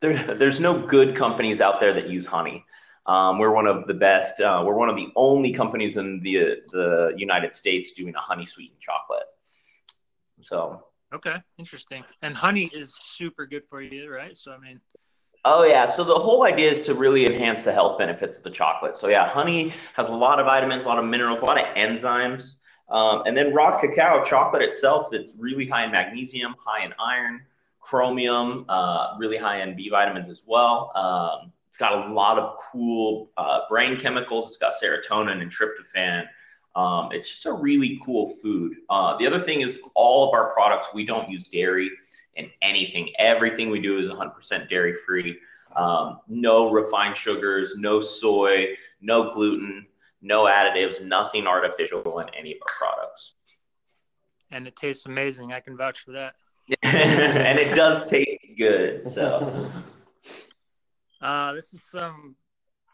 there, 0.00 0.34
there's 0.34 0.58
no 0.58 0.84
good 0.84 1.14
companies 1.14 1.60
out 1.60 1.78
there 1.78 1.92
that 1.92 2.08
use 2.08 2.26
honey. 2.26 2.64
Um, 3.06 3.38
we're 3.38 3.52
one 3.52 3.68
of 3.68 3.86
the 3.86 3.94
best. 3.94 4.40
Uh, 4.40 4.64
we're 4.66 4.74
one 4.74 4.88
of 4.88 4.96
the 4.96 5.06
only 5.14 5.52
companies 5.52 5.96
in 5.96 6.20
the 6.20 6.56
the 6.72 7.14
United 7.16 7.54
States 7.54 7.92
doing 7.92 8.16
a 8.16 8.20
honey 8.20 8.46
sweetened 8.46 8.80
chocolate. 8.80 9.28
So 10.40 10.82
okay, 11.14 11.36
interesting. 11.58 12.02
And 12.22 12.34
honey 12.34 12.72
is 12.74 12.96
super 12.96 13.46
good 13.46 13.62
for 13.70 13.80
you, 13.80 14.12
right? 14.12 14.36
So 14.36 14.50
I 14.50 14.58
mean, 14.58 14.80
Oh 15.44 15.64
yeah. 15.64 15.90
So 15.90 16.04
the 16.04 16.14
whole 16.14 16.44
idea 16.44 16.70
is 16.70 16.82
to 16.82 16.94
really 16.94 17.26
enhance 17.26 17.64
the 17.64 17.72
health 17.72 17.98
benefits 17.98 18.38
of 18.38 18.44
the 18.44 18.50
chocolate. 18.50 18.98
So 18.98 19.08
yeah, 19.08 19.28
honey 19.28 19.72
has 19.94 20.08
a 20.08 20.12
lot 20.12 20.40
of 20.40 20.46
vitamins, 20.46 20.84
a 20.84 20.88
lot 20.88 20.98
of 20.98 21.04
minerals, 21.04 21.38
a 21.40 21.44
lot 21.44 21.58
of 21.58 21.66
enzymes. 21.76 22.56
Um, 22.88 23.22
and 23.26 23.36
then 23.36 23.54
raw 23.54 23.78
cacao 23.78 24.24
chocolate 24.24 24.62
itself, 24.62 25.12
it's 25.12 25.32
really 25.38 25.66
high 25.66 25.84
in 25.84 25.92
magnesium, 25.92 26.54
high 26.64 26.84
in 26.84 26.92
iron, 26.98 27.42
chromium, 27.80 28.64
uh, 28.68 29.14
really 29.18 29.36
high 29.36 29.62
in 29.62 29.76
B 29.76 29.90
vitamins 29.90 30.30
as 30.30 30.42
well. 30.46 30.90
Um, 30.94 31.52
it's 31.68 31.76
got 31.76 32.08
a 32.08 32.12
lot 32.12 32.38
of 32.38 32.58
cool 32.72 33.30
uh, 33.36 33.60
brain 33.68 33.98
chemicals. 33.98 34.48
It's 34.48 34.56
got 34.56 34.72
serotonin 34.82 35.42
and 35.42 35.52
tryptophan. 35.52 36.26
Um, 36.76 37.10
it's 37.12 37.28
just 37.28 37.46
a 37.46 37.52
really 37.52 38.00
cool 38.04 38.34
food. 38.42 38.76
Uh, 38.88 39.16
the 39.18 39.26
other 39.26 39.40
thing 39.40 39.60
is 39.60 39.80
all 39.94 40.28
of 40.28 40.34
our 40.34 40.52
products, 40.52 40.88
we 40.94 41.04
don't 41.04 41.28
use 41.28 41.46
dairy 41.48 41.90
in 42.38 42.50
anything. 42.62 43.10
Everything 43.18 43.68
we 43.68 43.80
do 43.80 43.98
is 43.98 44.08
100% 44.08 44.68
dairy 44.70 44.94
free. 45.04 45.38
Um, 45.76 46.20
no 46.28 46.70
refined 46.70 47.16
sugars, 47.16 47.74
no 47.76 48.00
soy, 48.00 48.76
no 49.00 49.32
gluten, 49.34 49.86
no 50.22 50.44
additives, 50.44 51.04
nothing 51.04 51.46
artificial 51.46 52.20
in 52.20 52.28
any 52.36 52.52
of 52.52 52.58
our 52.62 52.72
products. 52.78 53.34
And 54.50 54.66
it 54.66 54.76
tastes 54.76 55.04
amazing. 55.04 55.52
I 55.52 55.60
can 55.60 55.76
vouch 55.76 56.00
for 56.00 56.12
that. 56.12 56.34
and 56.82 57.58
it 57.58 57.74
does 57.74 58.08
taste 58.08 58.40
good. 58.56 59.10
So, 59.10 59.70
uh, 61.20 61.52
this 61.52 61.72
is 61.72 61.82
some 61.82 62.36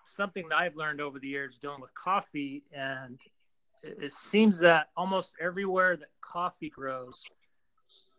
something 0.04 0.48
that 0.48 0.56
I've 0.56 0.76
learned 0.76 1.00
over 1.00 1.18
the 1.18 1.26
years 1.26 1.58
dealing 1.58 1.80
with 1.80 1.92
coffee, 1.94 2.62
and 2.72 3.20
it 3.82 4.12
seems 4.12 4.60
that 4.60 4.88
almost 4.96 5.34
everywhere 5.40 5.96
that 5.96 6.08
coffee 6.20 6.70
grows, 6.70 7.24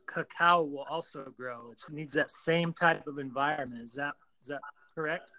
cacao 0.08 0.64
will 0.64 0.86
also 0.90 1.32
grow. 1.38 1.72
It 1.72 1.94
needs 1.94 2.14
that 2.16 2.32
same 2.32 2.74
type 2.74 3.08
of 3.08 3.20
environment. 3.20 3.82
Is 3.82 3.94
that 3.94 4.14
is 4.42 4.48
that 4.48 4.62
correct? 4.94 5.32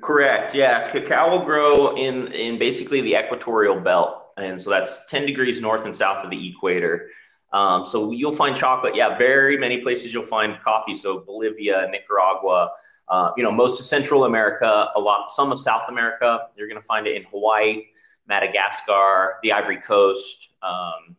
Correct. 0.00 0.54
Yeah, 0.54 0.90
cacao 0.90 1.30
will 1.30 1.44
grow 1.44 1.96
in 1.96 2.28
in 2.32 2.58
basically 2.58 3.00
the 3.00 3.16
equatorial 3.16 3.80
belt, 3.80 4.26
and 4.36 4.60
so 4.60 4.70
that's 4.70 5.06
ten 5.06 5.26
degrees 5.26 5.60
north 5.60 5.84
and 5.84 5.96
south 5.96 6.24
of 6.24 6.30
the 6.30 6.48
equator. 6.48 7.08
Um, 7.52 7.86
so 7.86 8.12
you'll 8.12 8.36
find 8.36 8.56
chocolate. 8.56 8.94
Yeah, 8.94 9.18
very 9.18 9.58
many 9.58 9.78
places 9.78 10.14
you'll 10.14 10.22
find 10.22 10.60
coffee. 10.62 10.94
So 10.94 11.20
Bolivia, 11.20 11.88
Nicaragua. 11.90 12.70
Uh, 13.08 13.32
you 13.36 13.42
know, 13.42 13.50
most 13.50 13.80
of 13.80 13.86
Central 13.86 14.24
America, 14.24 14.88
a 14.94 15.00
lot, 15.00 15.32
some 15.32 15.50
of 15.50 15.60
South 15.60 15.88
America. 15.88 16.46
You're 16.56 16.68
going 16.68 16.80
to 16.80 16.86
find 16.86 17.08
it 17.08 17.16
in 17.16 17.24
Hawaii, 17.24 17.86
Madagascar, 18.28 19.38
the 19.42 19.50
Ivory 19.50 19.78
Coast. 19.78 20.50
Um, 20.62 21.16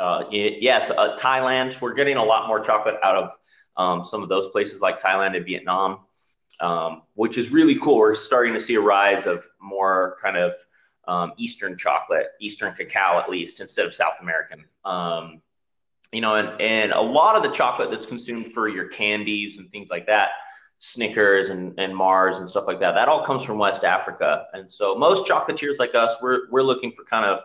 uh, 0.00 0.24
yes, 0.30 0.90
uh, 0.90 1.16
Thailand. 1.18 1.80
We're 1.80 1.94
getting 1.94 2.16
a 2.16 2.24
lot 2.24 2.48
more 2.48 2.64
chocolate 2.64 2.96
out 3.04 3.16
of 3.16 3.30
um, 3.76 4.04
some 4.04 4.22
of 4.22 4.28
those 4.28 4.48
places 4.48 4.80
like 4.80 5.00
Thailand 5.00 5.36
and 5.36 5.44
Vietnam, 5.44 6.00
um, 6.60 7.02
which 7.14 7.36
is 7.36 7.50
really 7.50 7.78
cool. 7.78 7.98
We're 7.98 8.14
starting 8.14 8.54
to 8.54 8.60
see 8.60 8.74
a 8.74 8.80
rise 8.80 9.26
of 9.26 9.46
more 9.60 10.16
kind 10.22 10.36
of 10.36 10.52
um, 11.06 11.32
Eastern 11.36 11.76
chocolate, 11.76 12.28
Eastern 12.40 12.74
cacao 12.74 13.18
at 13.18 13.28
least, 13.28 13.60
instead 13.60 13.86
of 13.86 13.94
South 13.94 14.14
American. 14.20 14.64
Um, 14.84 15.42
you 16.12 16.20
know, 16.20 16.36
and, 16.36 16.60
and 16.60 16.92
a 16.92 17.00
lot 17.00 17.36
of 17.36 17.42
the 17.42 17.50
chocolate 17.50 17.90
that's 17.90 18.06
consumed 18.06 18.52
for 18.52 18.68
your 18.68 18.88
candies 18.88 19.58
and 19.58 19.70
things 19.70 19.90
like 19.90 20.06
that, 20.06 20.30
Snickers 20.78 21.50
and, 21.50 21.78
and 21.78 21.94
Mars 21.94 22.38
and 22.38 22.48
stuff 22.48 22.64
like 22.66 22.80
that, 22.80 22.92
that 22.92 23.08
all 23.08 23.24
comes 23.24 23.42
from 23.42 23.58
West 23.58 23.84
Africa. 23.84 24.46
And 24.54 24.70
so 24.70 24.96
most 24.96 25.28
chocolatiers 25.28 25.78
like 25.78 25.94
us, 25.94 26.16
we're, 26.22 26.50
we're 26.50 26.62
looking 26.62 26.90
for 26.92 27.04
kind 27.04 27.26
of 27.26 27.40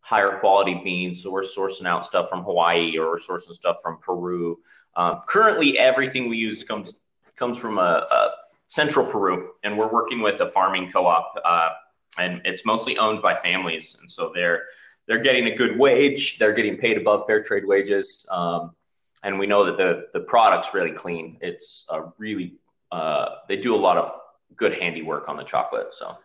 higher 0.00 0.38
quality 0.38 0.80
beans. 0.82 1.22
So 1.22 1.30
we're 1.30 1.44
sourcing 1.44 1.86
out 1.86 2.06
stuff 2.06 2.28
from 2.28 2.42
Hawaii 2.42 2.96
or 2.98 3.10
we're 3.10 3.18
sourcing 3.18 3.52
stuff 3.52 3.76
from 3.82 3.98
Peru. 3.98 4.58
Um, 4.96 5.20
currently, 5.26 5.78
everything 5.78 6.28
we 6.28 6.36
use 6.36 6.64
comes 6.64 6.94
comes 7.36 7.58
from 7.58 7.78
a, 7.78 8.06
a, 8.10 8.30
central 8.66 9.04
Peru, 9.04 9.50
and 9.64 9.76
we're 9.76 9.90
working 9.90 10.20
with 10.20 10.40
a 10.40 10.46
farming 10.48 10.92
co-op, 10.92 11.34
uh, 11.44 11.70
and 12.18 12.40
it's 12.44 12.64
mostly 12.64 12.96
owned 12.98 13.20
by 13.20 13.34
families, 13.40 13.96
and 14.00 14.10
so 14.10 14.30
they're 14.34 14.64
they're 15.06 15.22
getting 15.22 15.46
a 15.46 15.56
good 15.56 15.78
wage. 15.78 16.38
They're 16.38 16.52
getting 16.52 16.76
paid 16.76 16.96
above 16.96 17.26
fair 17.26 17.42
trade 17.42 17.64
wages, 17.64 18.26
um, 18.30 18.74
and 19.22 19.38
we 19.38 19.46
know 19.46 19.64
that 19.64 19.76
the 19.76 20.06
the 20.12 20.20
product's 20.20 20.74
really 20.74 20.92
clean. 20.92 21.38
It's 21.40 21.86
a 21.88 22.12
really 22.18 22.54
uh, 22.92 23.36
they 23.48 23.56
do 23.56 23.74
a 23.74 23.82
lot 23.88 23.96
of 23.96 24.12
good 24.56 24.74
handiwork 24.74 25.28
on 25.28 25.36
the 25.36 25.44
chocolate. 25.44 25.88
So 25.98 26.16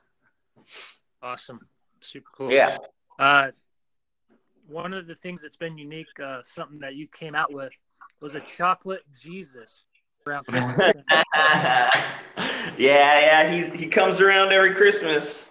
awesome, 1.21 1.67
super 2.01 2.29
cool. 2.35 2.51
Yeah. 2.51 2.77
Uh, 3.17 3.51
one 4.67 4.93
of 4.93 5.07
the 5.07 5.15
things 5.15 5.41
that's 5.41 5.55
been 5.55 5.77
unique, 5.77 6.07
uh, 6.23 6.41
something 6.43 6.79
that 6.79 6.95
you 6.95 7.07
came 7.07 7.35
out 7.35 7.53
with, 7.53 7.73
was 8.21 8.35
a 8.35 8.39
chocolate 8.41 9.03
Jesus. 9.19 9.87
yeah, 10.27 10.91
yeah, 12.77 13.51
he's 13.51 13.71
he 13.79 13.85
comes 13.85 14.19
around 14.19 14.51
every 14.51 14.73
Christmas. 14.73 15.49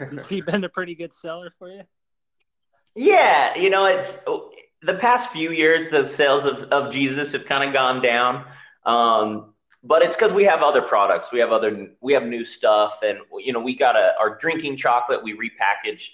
Has 0.00 0.28
he 0.28 0.40
been 0.40 0.64
a 0.64 0.68
pretty 0.68 0.96
good 0.96 1.12
seller 1.12 1.52
for 1.58 1.70
you? 1.70 1.82
Yeah, 2.96 3.56
you 3.56 3.70
know, 3.70 3.84
it's 3.84 4.24
the 4.82 4.94
past 4.94 5.30
few 5.30 5.52
years 5.52 5.90
the 5.90 6.08
sales 6.08 6.44
of, 6.44 6.56
of 6.72 6.92
Jesus 6.92 7.32
have 7.32 7.44
kind 7.44 7.68
of 7.68 7.72
gone 7.72 8.02
down. 8.02 8.44
Um, 8.84 9.54
but 9.84 10.02
it's 10.02 10.16
because 10.16 10.32
we 10.32 10.44
have 10.44 10.62
other 10.62 10.82
products. 10.82 11.30
We 11.30 11.38
have 11.38 11.52
other 11.52 11.90
we 12.00 12.12
have 12.12 12.24
new 12.24 12.44
stuff, 12.44 12.98
and 13.02 13.18
you 13.38 13.52
know, 13.52 13.60
we 13.60 13.76
got 13.76 13.94
a 13.94 14.14
our 14.18 14.36
drinking 14.38 14.76
chocolate 14.76 15.22
we 15.22 15.34
repackaged 15.34 16.10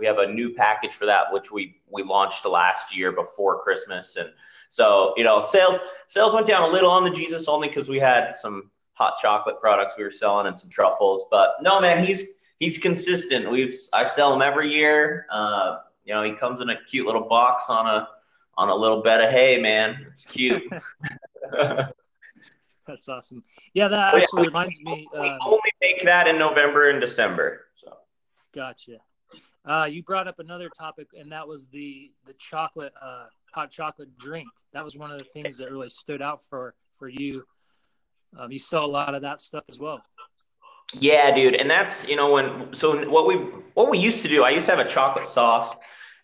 we 0.00 0.06
have 0.06 0.18
a 0.18 0.26
new 0.26 0.54
package 0.54 0.92
for 0.92 1.06
that, 1.06 1.30
which 1.30 1.52
we 1.52 1.76
we 1.88 2.02
launched 2.02 2.44
last 2.46 2.96
year 2.96 3.12
before 3.12 3.62
Christmas, 3.62 4.16
and 4.16 4.30
so 4.70 5.12
you 5.16 5.22
know 5.22 5.40
sales 5.42 5.80
sales 6.08 6.32
went 6.32 6.46
down 6.46 6.62
a 6.62 6.72
little 6.72 6.90
on 6.90 7.04
the 7.04 7.10
Jesus 7.10 7.46
only 7.46 7.68
because 7.68 7.88
we 7.88 7.98
had 7.98 8.34
some 8.34 8.70
hot 8.94 9.14
chocolate 9.20 9.60
products 9.60 9.94
we 9.96 10.04
were 10.04 10.10
selling 10.10 10.46
and 10.46 10.58
some 10.58 10.70
truffles. 10.70 11.24
But 11.30 11.56
no, 11.60 11.80
man, 11.80 12.04
he's 12.04 12.24
he's 12.58 12.78
consistent. 12.78 13.50
We've 13.50 13.76
I 13.92 14.08
sell 14.08 14.34
him 14.34 14.40
every 14.42 14.72
year. 14.72 15.26
Uh, 15.30 15.78
you 16.04 16.14
know, 16.14 16.22
he 16.22 16.32
comes 16.32 16.60
in 16.60 16.70
a 16.70 16.76
cute 16.88 17.06
little 17.06 17.28
box 17.28 17.64
on 17.68 17.86
a 17.86 18.08
on 18.56 18.70
a 18.70 18.74
little 18.74 19.02
bed 19.02 19.20
of 19.20 19.30
hay, 19.30 19.60
man. 19.60 20.06
It's 20.12 20.24
cute. 20.24 20.62
That's 22.86 23.08
awesome. 23.08 23.44
Yeah, 23.74 23.88
that 23.88 24.14
actually 24.14 24.42
yeah, 24.42 24.46
reminds 24.46 24.80
me. 24.80 25.06
Uh, 25.14 25.20
we 25.22 25.28
only 25.46 25.70
make 25.80 26.04
that 26.04 26.26
in 26.26 26.38
November 26.38 26.90
and 26.90 27.00
December. 27.00 27.66
So. 27.76 27.98
Gotcha. 28.52 28.98
Uh, 29.64 29.86
you 29.90 30.02
brought 30.02 30.26
up 30.26 30.38
another 30.38 30.70
topic, 30.78 31.08
and 31.18 31.30
that 31.32 31.46
was 31.46 31.66
the 31.68 32.10
the 32.26 32.32
chocolate 32.34 32.92
uh, 33.00 33.26
hot 33.52 33.70
chocolate 33.70 34.16
drink. 34.18 34.48
That 34.72 34.84
was 34.84 34.96
one 34.96 35.10
of 35.10 35.18
the 35.18 35.24
things 35.24 35.58
that 35.58 35.70
really 35.70 35.90
stood 35.90 36.22
out 36.22 36.42
for 36.42 36.74
for 36.98 37.08
you. 37.08 37.44
Um, 38.38 38.50
you 38.50 38.58
saw 38.58 38.84
a 38.84 38.86
lot 38.86 39.14
of 39.14 39.22
that 39.22 39.40
stuff 39.40 39.64
as 39.68 39.78
well. 39.78 40.02
Yeah, 40.98 41.34
dude, 41.34 41.54
and 41.54 41.70
that's 41.70 42.08
you 42.08 42.16
know 42.16 42.32
when 42.32 42.74
so 42.74 43.08
what 43.08 43.26
we 43.26 43.36
what 43.74 43.90
we 43.90 43.98
used 43.98 44.22
to 44.22 44.28
do. 44.28 44.44
I 44.44 44.50
used 44.50 44.66
to 44.66 44.74
have 44.74 44.84
a 44.84 44.90
chocolate 44.90 45.26
sauce, 45.26 45.72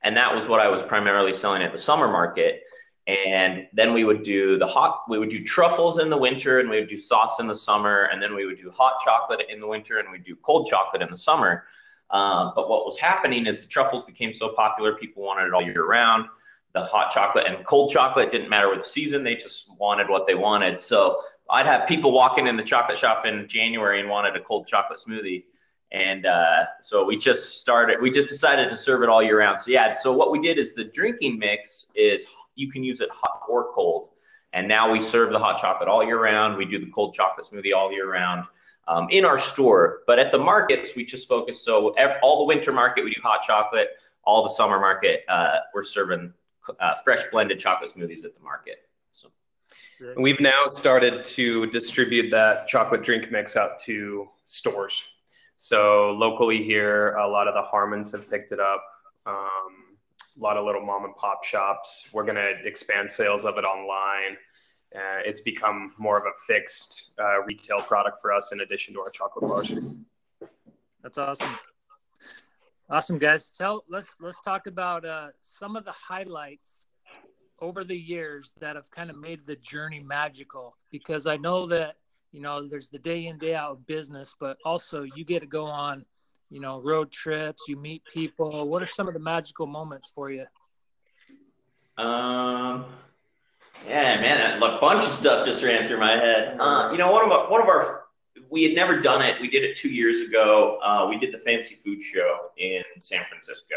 and 0.03 0.17
that 0.17 0.35
was 0.35 0.49
what 0.49 0.61
I 0.61 0.69
was 0.69 0.83
primarily 0.83 1.35
selling 1.35 1.63
at 1.63 1.73
the 1.73 1.79
summer 1.79 2.09
market. 2.09 2.63
And 3.07 3.69
then 3.73 3.95
we 3.95 4.03
would 4.03 4.25
do 4.25 4.59
the 4.59 4.67
hot, 4.67 5.03
we 5.09 5.21
would 5.21 5.31
do 5.31 5.45
truffles 5.45 6.01
in 6.01 6.11
the 6.11 6.17
winter, 6.17 6.59
and 6.59 6.69
we 6.69 6.81
would 6.81 6.89
do 6.89 6.99
sauce 6.99 7.39
in 7.39 7.47
the 7.47 7.55
summer, 7.55 8.09
and 8.13 8.21
then 8.21 8.35
we 8.35 8.47
would 8.47 8.61
do 8.61 8.69
hot 8.73 8.95
chocolate 9.05 9.43
in 9.49 9.61
the 9.61 9.67
winter, 9.67 10.01
and 10.01 10.11
we'd 10.11 10.25
do 10.25 10.35
cold 10.43 10.67
chocolate 10.69 11.03
in 11.03 11.11
the 11.11 11.17
summer. 11.17 11.67
Um, 12.11 12.53
but 12.55 12.69
what 12.69 12.85
was 12.85 12.99
happening 12.99 13.47
is 13.47 13.63
the 13.63 13.69
truffles 13.69 14.05
became 14.05 14.33
so 14.35 14.51
popular, 14.51 14.95
people 14.95 15.23
wanted 15.23 15.47
it 15.47 15.53
all 15.53 15.63
year 15.63 15.87
round. 15.87 16.27
The 16.73 16.85
hot 16.85 17.13
chocolate 17.13 17.47
and 17.47 17.65
cold 17.65 17.91
chocolate 17.91 18.31
didn't 18.31 18.51
matter 18.51 18.69
with 18.69 18.85
the 18.85 18.89
season; 18.89 19.25
they 19.25 19.35
just 19.35 19.67
wanted 19.79 20.09
what 20.09 20.27
they 20.27 20.35
wanted. 20.35 20.79
So 20.81 21.21
I'd 21.51 21.67
have 21.67 21.89
people 21.89 22.13
walking 22.13 22.47
in 22.47 22.57
the 22.57 22.63
chocolate 22.63 22.99
shop 22.99 23.25
in 23.25 23.49
January 23.49 24.01
and 24.01 24.09
wanted 24.09 24.37
a 24.37 24.41
cold 24.41 24.67
chocolate 24.67 25.01
smoothie, 25.01 25.45
And 25.93 26.27
uh, 26.27 26.65
so 26.83 27.05
we 27.05 27.17
just 27.17 27.61
started, 27.61 28.01
we 28.01 28.11
just 28.11 28.29
decided 28.29 28.69
to 28.71 28.77
serve 28.77 29.03
it 29.03 29.09
all 29.09 29.23
year 29.23 29.39
round. 29.39 29.61
So 29.61 29.71
yeah, 29.71 29.97
so 29.97 30.13
what 30.13 30.33
we 30.33 30.41
did 30.41 30.59
is 30.59 30.75
the 30.75 30.85
drinking 30.85 31.39
mix 31.39 31.87
is 31.95 32.25
you 32.57 32.71
can 32.71 32.83
use 32.83 33.01
it 33.01 33.09
hot 33.13 33.43
or 33.49 33.73
cold. 33.73 34.11
And 34.53 34.67
now 34.67 34.91
we 34.91 35.03
serve 35.03 35.33
the 35.33 35.39
hot 35.39 35.61
chocolate 35.61 35.89
all 35.89 36.05
year 36.05 36.21
round. 36.21 36.57
We 36.57 36.65
do 36.65 36.79
the 36.79 36.91
cold 36.91 37.15
chocolate 37.15 37.47
smoothie 37.47 37.75
all 37.75 37.93
year 37.93 38.11
round 38.11 38.45
um, 38.89 39.09
in 39.11 39.25
our 39.25 39.39
store. 39.39 40.01
But 40.07 40.19
at 40.19 40.33
the 40.33 40.39
markets, 40.39 40.93
we 40.97 41.05
just 41.05 41.29
focus. 41.29 41.65
So 41.65 41.95
all 42.23 42.39
the 42.39 42.45
winter 42.45 42.73
market, 42.73 43.05
we 43.05 43.11
do 43.11 43.21
hot 43.23 43.41
chocolate. 43.47 43.89
All 44.25 44.43
the 44.43 44.51
summer 44.51 44.81
market, 44.81 45.25
uh, 45.29 45.59
we're 45.73 45.85
serving 45.85 46.33
uh, 46.81 46.95
fresh 47.05 47.23
blended 47.31 47.61
chocolate 47.61 47.93
smoothies 47.95 48.25
at 48.25 48.35
the 48.35 48.43
market. 48.43 48.89
So 49.13 49.29
we've 50.17 50.41
now 50.41 50.67
started 50.67 51.25
to 51.27 51.67
distribute 51.67 52.31
that 52.31 52.67
chocolate 52.67 53.03
drink 53.03 53.31
mix 53.31 53.57
out 53.57 53.79
to 53.81 54.29
stores. 54.45 55.01
So 55.59 56.11
locally 56.13 56.63
here, 56.63 57.15
a 57.15 57.29
lot 57.29 57.49
of 57.49 57.55
the 57.55 57.63
Harmons 57.63 58.11
have 58.13 58.29
picked 58.29 58.53
it 58.53 58.61
up. 58.61 58.85
Um, 59.27 59.97
a 60.37 60.43
lot 60.43 60.57
of 60.57 60.67
little 60.67 60.85
mom 60.85 61.05
and 61.05 61.17
pop 61.17 61.45
shops. 61.45 62.09
We're 62.13 62.25
going 62.25 62.37
to 62.37 62.51
expand 62.65 63.11
sales 63.11 63.45
of 63.45 63.57
it 63.59 63.65
online. 63.65 64.37
Uh, 64.97 65.21
it's 65.27 65.43
become 65.43 65.93
more 65.99 66.17
of 66.17 66.25
a 66.25 66.33
fixed 66.47 67.11
uh, 67.21 67.43
retail 67.43 67.79
product 67.81 68.23
for 68.23 68.33
us 68.33 68.51
in 68.53 68.61
addition 68.61 68.95
to 68.95 69.01
our 69.01 69.11
chocolate 69.11 69.47
bars. 69.47 69.71
That's 71.03 71.19
awesome. 71.19 71.59
Awesome, 72.89 73.19
guys. 73.19 73.51
Tell 73.51 73.85
let's 73.91 74.17
let's 74.21 74.41
talk 74.41 74.67
about 74.67 75.05
uh, 75.05 75.29
some 75.41 75.77
of 75.77 75.85
the 75.85 75.93
highlights 75.93 76.87
over 77.61 77.85
the 77.85 77.97
years 77.97 78.53
that 78.61 78.77
have 78.77 78.91
kind 78.91 79.11
of 79.11 79.19
made 79.19 79.41
the 79.47 79.57
journey 79.57 80.01
magical. 80.01 80.77
Because 80.91 81.27
I 81.27 81.37
know 81.37 81.67
that 81.67 81.97
you 82.33 82.41
know 82.41 82.67
there's 82.67 82.89
the 82.89 82.99
day 82.99 83.27
in 83.27 83.39
day 83.39 83.55
out 83.55 83.87
business, 83.87 84.35
but 84.39 84.57
also 84.65 85.03
you 85.03 85.25
get 85.25 85.41
to 85.41 85.47
go 85.47 85.67
on 85.67 86.07
you 86.49 86.61
know 86.61 86.81
road 86.81 87.11
trips, 87.11 87.65
you 87.69 87.77
meet 87.77 88.03
people. 88.05 88.67
What 88.67 88.83
are 88.83 88.87
some 88.87 89.09
of 89.09 89.15
the 89.15 89.21
magical 89.21 89.67
moments 89.67 90.13
for 90.15 90.31
you? 90.31 90.47
Um, 91.99 92.87
yeah, 93.87 94.21
man, 94.21 94.63
a 94.63 94.79
bunch 94.81 95.05
of 95.05 95.13
stuff 95.13 95.47
just 95.47 95.63
ran 95.63 95.89
through 95.89 96.01
my 96.01 96.13
head. 96.13 96.57
Uh, 96.59 96.91
you 96.93 96.99
know, 96.99 97.13
one 97.13 97.25
of 97.25 97.33
our, 97.33 97.51
one 97.51 97.61
of 97.61 97.69
our 97.69 98.07
we 98.51 98.63
had 98.63 98.75
never 98.75 99.01
done 99.01 99.23
it. 99.23 99.41
We 99.41 99.49
did 99.49 99.65
it 99.65 99.77
two 99.77 99.89
years 99.89 100.27
ago. 100.27 100.79
Uh, 100.83 101.07
we 101.09 101.19
did 101.19 101.33
the 101.33 101.39
Fancy 101.39 101.75
Food 101.75 102.03
Show 102.03 102.51
in 102.57 102.83
San 103.01 103.25
Francisco. 103.29 103.75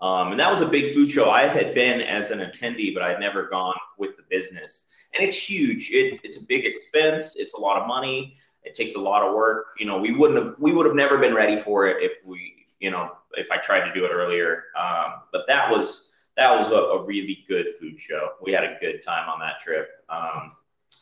Um, 0.00 0.30
and 0.30 0.40
that 0.40 0.50
was 0.50 0.60
a 0.60 0.66
big 0.66 0.94
food 0.94 1.10
show. 1.10 1.30
I 1.30 1.48
had 1.48 1.74
been 1.74 2.00
as 2.00 2.30
an 2.30 2.38
attendee, 2.38 2.94
but 2.94 3.02
I'd 3.02 3.18
never 3.18 3.48
gone 3.48 3.74
with 3.98 4.16
the 4.16 4.22
business. 4.30 4.86
And 5.14 5.26
it's 5.26 5.36
huge. 5.36 5.90
It, 5.90 6.20
it's 6.22 6.36
a 6.36 6.42
big 6.42 6.64
expense. 6.64 7.34
It's 7.36 7.54
a 7.54 7.60
lot 7.60 7.80
of 7.80 7.88
money. 7.88 8.36
It 8.62 8.74
takes 8.74 8.94
a 8.94 9.00
lot 9.00 9.22
of 9.22 9.34
work. 9.34 9.66
You 9.78 9.86
know, 9.86 9.98
we 9.98 10.12
wouldn't 10.12 10.38
have, 10.42 10.54
we 10.58 10.72
would 10.72 10.86
have 10.86 10.94
never 10.94 11.18
been 11.18 11.34
ready 11.34 11.56
for 11.56 11.88
it 11.88 11.96
if 12.00 12.12
we, 12.24 12.66
you 12.78 12.90
know, 12.90 13.12
if 13.32 13.50
I 13.50 13.56
tried 13.56 13.86
to 13.88 13.92
do 13.92 14.04
it 14.04 14.10
earlier. 14.12 14.64
Um, 14.78 15.14
but 15.32 15.42
that 15.48 15.68
was, 15.68 16.07
that 16.38 16.56
was 16.56 16.70
a, 16.70 16.76
a, 16.76 17.04
really 17.04 17.44
good 17.48 17.66
food 17.80 18.00
show. 18.00 18.30
We 18.40 18.52
had 18.52 18.62
a 18.62 18.78
good 18.80 19.02
time 19.04 19.28
on 19.28 19.40
that 19.40 19.60
trip. 19.60 19.88
Um, 20.08 20.52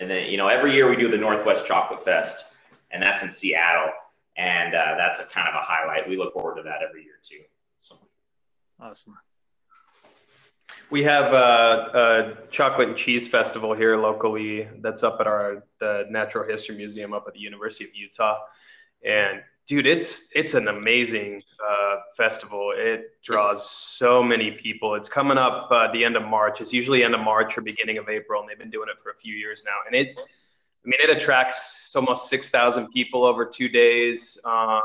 and 0.01 0.11
then, 0.11 0.31
you 0.31 0.38
know, 0.38 0.49
every 0.49 0.72
year 0.72 0.88
we 0.88 0.96
do 0.96 1.11
the 1.11 1.18
Northwest 1.18 1.66
Chocolate 1.66 2.03
Fest 2.03 2.46
and 2.90 3.03
that's 3.03 3.22
in 3.22 3.31
Seattle. 3.31 3.92
And 4.38 4.75
uh, 4.75 4.94
that's 4.96 5.20
a 5.20 5.25
kind 5.25 5.46
of 5.46 5.55
a 5.55 5.61
highlight. 5.61 6.09
We 6.09 6.16
look 6.16 6.33
forward 6.33 6.57
to 6.57 6.62
that 6.62 6.81
every 6.87 7.05
year 7.05 7.18
too. 7.22 7.42
So 7.83 7.96
awesome. 8.81 9.16
We 10.88 11.03
have 11.05 11.33
a, 11.35 12.37
a, 12.46 12.51
chocolate 12.51 12.88
and 12.88 12.96
cheese 12.96 13.29
festival 13.29 13.75
here 13.75 13.99
locally 13.99 14.68
that's 14.81 15.03
up 15.03 15.18
at 15.20 15.27
our 15.27 15.64
the 15.81 16.07
Natural 16.11 16.49
History 16.49 16.77
Museum 16.77 17.12
up 17.12 17.25
at 17.27 17.35
the 17.35 17.40
University 17.40 17.85
of 17.85 17.90
Utah, 17.94 18.38
and 19.05 19.42
dude, 19.66 19.87
it's 19.87 20.29
it's 20.35 20.55
an 20.55 20.68
amazing 20.68 21.42
uh, 21.64 21.96
festival. 22.16 22.72
It 22.76 23.22
draws 23.22 23.57
it's, 23.57 23.70
so 23.70 24.22
many 24.22 24.52
people. 24.52 24.94
It's 24.94 25.09
coming 25.09 25.38
up 25.38 25.68
uh, 25.70 25.90
the 25.92 26.05
end 26.05 26.16
of 26.16 26.24
March. 26.24 26.61
It's 26.61 26.72
usually 26.72 27.05
end 27.05 27.14
of 27.14 27.20
March 27.20 27.57
or 27.59 27.62
beginning 27.62 27.98
of 27.98 28.09
April, 28.09 28.40
and 28.40 28.48
they've 28.48 28.59
been 28.59 28.70
doing 28.70 28.88
it 28.88 29.02
for 29.02 29.11
a 29.11 29.16
few 29.16 29.35
years 29.35 29.62
now. 29.64 29.79
And 29.87 29.94
it 29.94 30.20
I 30.87 30.88
mean, 30.88 31.00
it 31.02 31.16
attracts 31.16 31.96
almost 31.96 32.29
6,000 32.29 32.92
people 32.92 33.24
over 33.24 33.44
two 33.44 33.68
days. 33.68 34.38
Uh, 34.44 34.81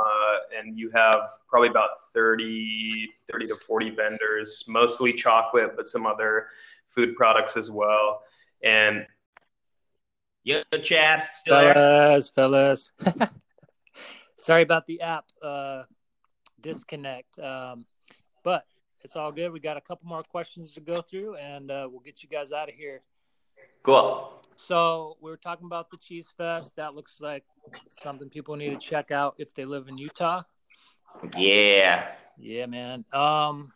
and 0.58 0.76
you 0.76 0.90
have 0.90 1.30
probably 1.48 1.70
about 1.70 1.90
30, 2.16 3.08
30 3.32 3.48
to 3.48 3.56
40 3.56 3.92
vendors, 3.92 4.64
mostly 4.68 5.14
chocolate, 5.14 5.74
but 5.76 5.88
some 5.88 6.08
other 6.08 6.48
food 6.90 7.16
products 7.16 7.56
as 7.56 7.70
well. 7.70 8.24
And 8.64 9.06
Yo, 10.44 10.62
Chad, 10.82 11.30
still 11.36 11.56
fellas, 11.56 12.32
there? 12.36 12.46
fellas. 12.50 12.92
Sorry 14.42 14.64
about 14.64 14.88
the 14.88 15.00
app 15.02 15.26
uh, 15.44 15.84
disconnect. 16.62 17.38
Um, 17.38 17.86
but 18.44 18.66
it's 19.04 19.16
all 19.16 19.32
good. 19.32 19.52
We 19.52 19.60
got 19.60 19.78
a 19.78 19.82
couple 19.82 20.10
more 20.10 20.24
questions 20.24 20.74
to 20.74 20.82
go 20.82 21.00
through, 21.00 21.36
and 21.36 21.70
uh, 21.70 21.88
we'll 21.92 22.02
get 22.02 22.24
you 22.24 22.30
guys 22.30 22.52
out 22.52 22.68
of 22.68 22.74
here. 22.74 23.02
Cool. 23.84 24.34
So 24.56 25.16
we 25.22 25.30
were 25.30 25.38
talking 25.38 25.68
about 25.68 25.92
the 25.92 25.98
Cheese 25.98 26.34
Fest. 26.36 26.76
That 26.76 26.96
looks 26.96 27.22
like 27.22 27.44
something 27.92 28.30
people 28.30 28.56
need 28.56 28.72
to 28.72 28.78
check 28.78 29.12
out 29.12 29.36
if 29.38 29.54
they 29.54 29.64
live 29.64 29.88
in 29.88 30.00
Utah. 30.00 30.42
Yeah. 31.38 32.08
Yeah, 32.40 32.66
man. 32.66 33.06
Um, 33.14 33.74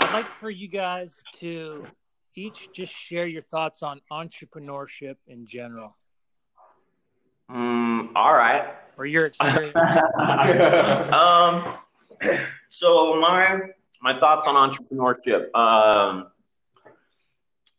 I'd 0.00 0.12
like 0.12 0.28
for 0.28 0.50
you 0.50 0.68
guys 0.68 1.22
to 1.36 1.86
each 2.34 2.68
just 2.74 2.92
share 2.92 3.26
your 3.26 3.42
thoughts 3.42 3.82
on 3.82 4.02
entrepreneurship 4.12 5.16
in 5.26 5.46
general. 5.46 5.96
Mm, 7.50 8.10
all 8.14 8.34
right. 8.34 8.74
Or 8.98 9.06
your 9.06 9.26
experience. 9.26 9.76
um, 11.14 11.76
so 12.68 13.20
my 13.20 13.60
my 14.02 14.18
thoughts 14.18 14.48
on 14.48 14.70
entrepreneurship. 14.70 15.54
Um, 15.54 16.26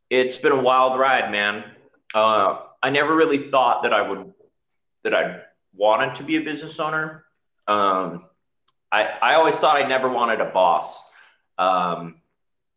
it's 0.10 0.38
been 0.38 0.54
a 0.54 0.62
wild 0.62 0.98
ride, 0.98 1.30
man. 1.30 1.66
Uh, 2.14 2.60
I 2.82 2.90
never 2.90 3.14
really 3.14 3.52
thought 3.52 3.84
that 3.84 3.92
I 3.92 4.10
would 4.10 4.34
that 5.04 5.14
I 5.14 5.42
wanted 5.74 6.16
to 6.16 6.24
be 6.24 6.38
a 6.38 6.42
business 6.42 6.80
owner. 6.80 7.26
Um, 7.68 8.26
I 8.90 9.04
I 9.22 9.36
always 9.36 9.56
thought 9.56 9.76
I 9.76 9.86
never 9.88 10.08
wanted 10.08 10.40
a 10.40 10.50
boss. 10.52 10.98
Um, 11.58 12.22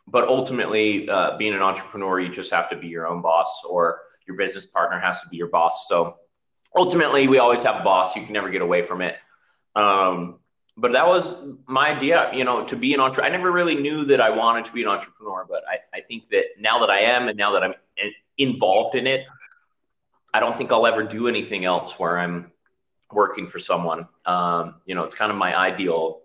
but 0.09 0.27
ultimately, 0.27 1.09
uh, 1.09 1.37
being 1.39 1.55
an 1.55 1.63
entrepreneur, 1.63 2.19
you 2.19 2.29
just 2.35 2.51
have 2.51 2.69
to 2.71 2.77
be 2.77 2.89
your 2.89 3.07
own 3.07 3.23
boss, 3.23 3.63
or 3.69 4.01
your 4.27 4.37
business 4.37 4.67
partner 4.67 4.99
has 4.99 5.21
to 5.21 5.29
be 5.29 5.37
your 5.37 5.47
boss. 5.47 5.87
So 5.89 6.17
ultimately, 6.77 7.29
we 7.29 7.39
always 7.39 7.63
have 7.63 7.81
a 7.81 7.85
boss. 7.85 8.17
You 8.17 8.25
can 8.25 8.33
never 8.33 8.51
get 8.51 8.63
away 8.63 8.83
from 8.83 9.03
it. 9.03 9.17
Um, 9.75 10.39
but 10.77 10.93
that 10.93 11.07
was 11.07 11.35
my 11.67 11.91
idea, 11.91 12.31
you 12.35 12.45
know, 12.45 12.67
to 12.67 12.77
be 12.77 12.95
an 12.95 13.01
entrepreneur. 13.01 13.29
I 13.29 13.37
never 13.37 13.53
really 13.53 13.75
knew 13.75 14.05
that 14.07 14.21
I 14.21 14.31
wanted 14.31 14.65
to 14.67 14.73
be 14.73 14.83
an 14.83 14.89
entrepreneur, 14.89 15.45
but 15.49 15.63
I, 15.69 15.99
I 15.99 16.01
think 16.01 16.29
that 16.31 16.45
now 16.59 16.79
that 16.81 16.91
I 16.91 17.01
am 17.01 17.29
and 17.29 17.37
now 17.37 17.53
that 17.53 17.63
I'm 17.63 17.75
involved 18.39 18.95
in 18.97 19.07
it, 19.07 19.27
I 20.33 20.41
don't 20.41 20.57
think 20.57 20.73
I'll 20.73 20.87
ever 20.87 21.03
do 21.03 21.29
anything 21.29 21.67
else 21.67 21.93
where 21.99 22.19
I'm 22.19 22.53
working 23.13 23.49
for 23.49 23.61
someone. 23.61 24.09
Um, 24.25 24.77
you 24.87 24.95
know, 24.95 25.05
it's 25.05 25.15
kind 25.15 25.31
of 25.31 25.37
my 25.37 25.57
ideal 25.57 26.21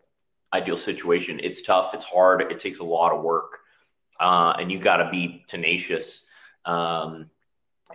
ideal 0.53 0.77
situation. 0.77 1.41
It's 1.43 1.61
tough, 1.61 1.93
it's 1.93 2.05
hard, 2.05 2.41
it 2.41 2.59
takes 2.61 2.79
a 2.79 2.83
lot 2.83 3.11
of 3.11 3.21
work, 3.21 3.59
uh, 4.17 4.53
and 4.57 4.71
you 4.71 4.79
got 4.79 4.97
to 4.97 5.09
be 5.11 5.43
tenacious. 5.47 6.21
Um, 6.63 7.29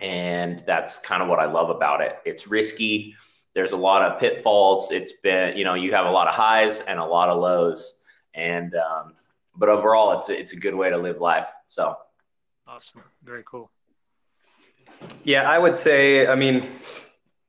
and 0.01 0.63
that's 0.65 0.99
kind 0.99 1.21
of 1.21 1.29
what 1.29 1.39
I 1.39 1.45
love 1.45 1.69
about 1.69 2.01
it. 2.01 2.17
It's 2.25 2.47
risky 2.47 3.15
there's 3.53 3.71
a 3.71 3.77
lot 3.77 4.01
of 4.01 4.19
pitfalls. 4.19 4.91
It's 4.91 5.13
been, 5.23 5.55
you 5.57 5.63
know, 5.63 5.75
you 5.75 5.93
have 5.93 6.05
a 6.05 6.11
lot 6.11 6.27
of 6.27 6.33
highs 6.33 6.79
and 6.81 6.99
a 6.99 7.05
lot 7.05 7.29
of 7.29 7.39
lows, 7.39 7.99
and 8.33 8.73
um, 8.75 9.13
but 9.55 9.69
overall, 9.69 10.19
it's 10.19 10.29
a, 10.29 10.39
it's 10.39 10.53
a 10.53 10.55
good 10.55 10.73
way 10.73 10.89
to 10.89 10.97
live 10.97 11.21
life. 11.21 11.47
So 11.67 11.95
awesome, 12.67 13.03
very 13.23 13.43
cool. 13.45 13.69
Yeah, 15.23 15.43
I 15.43 15.59
would 15.59 15.75
say, 15.75 16.27
I 16.27 16.35
mean, 16.35 16.71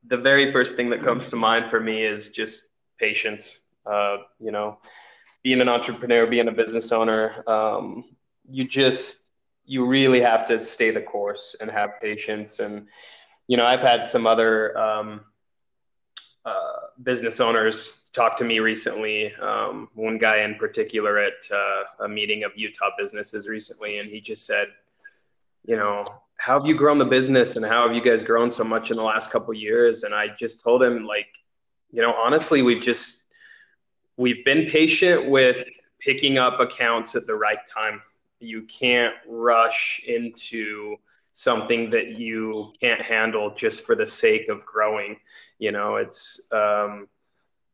the 0.07 0.17
very 0.17 0.51
first 0.51 0.75
thing 0.75 0.89
that 0.91 1.03
comes 1.03 1.29
to 1.29 1.35
mind 1.35 1.71
for 1.71 1.79
me 1.79 2.03
is 2.03 2.31
just 2.31 2.63
patience. 2.99 3.59
Uh, 3.85 4.17
you 4.39 4.51
know, 4.51 4.77
being 5.43 5.61
an 5.61 5.69
entrepreneur, 5.69 6.27
being 6.27 6.47
a 6.47 6.51
business 6.51 6.91
owner, 6.91 7.47
um, 7.47 8.03
you 8.49 8.67
just 8.67 9.24
you 9.65 9.85
really 9.85 10.21
have 10.21 10.47
to 10.47 10.61
stay 10.61 10.91
the 10.91 11.01
course 11.01 11.55
and 11.59 11.69
have 11.71 11.99
patience. 12.01 12.59
And 12.59 12.87
you 13.47 13.57
know, 13.57 13.65
I've 13.65 13.81
had 13.81 14.07
some 14.07 14.25
other 14.25 14.77
um, 14.77 15.21
uh, 16.45 16.73
business 17.03 17.39
owners 17.39 18.09
talk 18.13 18.37
to 18.37 18.43
me 18.43 18.59
recently. 18.59 19.33
Um, 19.35 19.89
one 19.93 20.17
guy 20.17 20.39
in 20.39 20.55
particular 20.55 21.17
at 21.19 21.33
uh, 21.51 22.05
a 22.05 22.07
meeting 22.07 22.43
of 22.43 22.51
Utah 22.55 22.91
businesses 22.97 23.47
recently, 23.47 23.99
and 23.99 24.09
he 24.09 24.21
just 24.21 24.45
said, 24.45 24.67
"You 25.65 25.75
know, 25.75 26.05
how 26.37 26.59
have 26.59 26.67
you 26.67 26.75
grown 26.75 26.97
the 26.97 27.05
business, 27.05 27.55
and 27.55 27.65
how 27.65 27.87
have 27.87 27.95
you 27.95 28.03
guys 28.03 28.23
grown 28.23 28.49
so 28.49 28.63
much 28.63 28.89
in 28.89 28.97
the 28.97 29.03
last 29.03 29.31
couple 29.31 29.53
years?" 29.53 30.03
And 30.03 30.13
I 30.13 30.27
just 30.39 30.63
told 30.63 30.81
him, 30.81 31.05
like, 31.05 31.27
you 31.91 32.01
know, 32.01 32.13
honestly, 32.13 32.61
we've 32.61 32.83
just 32.83 33.23
we've 34.17 34.43
been 34.45 34.67
patient 34.67 35.29
with 35.29 35.63
picking 35.99 36.37
up 36.37 36.59
accounts 36.59 37.15
at 37.15 37.27
the 37.27 37.35
right 37.35 37.59
time. 37.71 38.01
You 38.39 38.63
can't 38.63 39.15
rush 39.27 40.01
into 40.07 40.97
something 41.33 41.89
that 41.89 42.17
you 42.17 42.71
can't 42.79 43.01
handle 43.01 43.53
just 43.55 43.85
for 43.85 43.95
the 43.95 44.07
sake 44.07 44.47
of 44.49 44.65
growing. 44.65 45.17
You 45.59 45.71
know, 45.71 45.97
it's, 45.97 46.47
um, 46.51 47.07